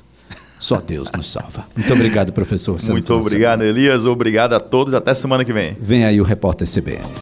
Só 0.60 0.76
Deus 0.76 1.10
nos 1.16 1.32
salva. 1.32 1.66
Muito 1.74 1.92
obrigado, 1.92 2.32
professor. 2.32 2.78
Muito 2.84 3.14
obrigado, 3.14 3.62
Elias. 3.62 4.06
Obrigado 4.06 4.52
a 4.52 4.60
todos. 4.60 4.94
Até 4.94 5.14
semana 5.14 5.44
que 5.44 5.52
vem. 5.52 5.76
Vem 5.80 6.04
aí 6.04 6.20
o 6.20 6.24
repórter 6.24 6.68
CBN. 6.68 7.10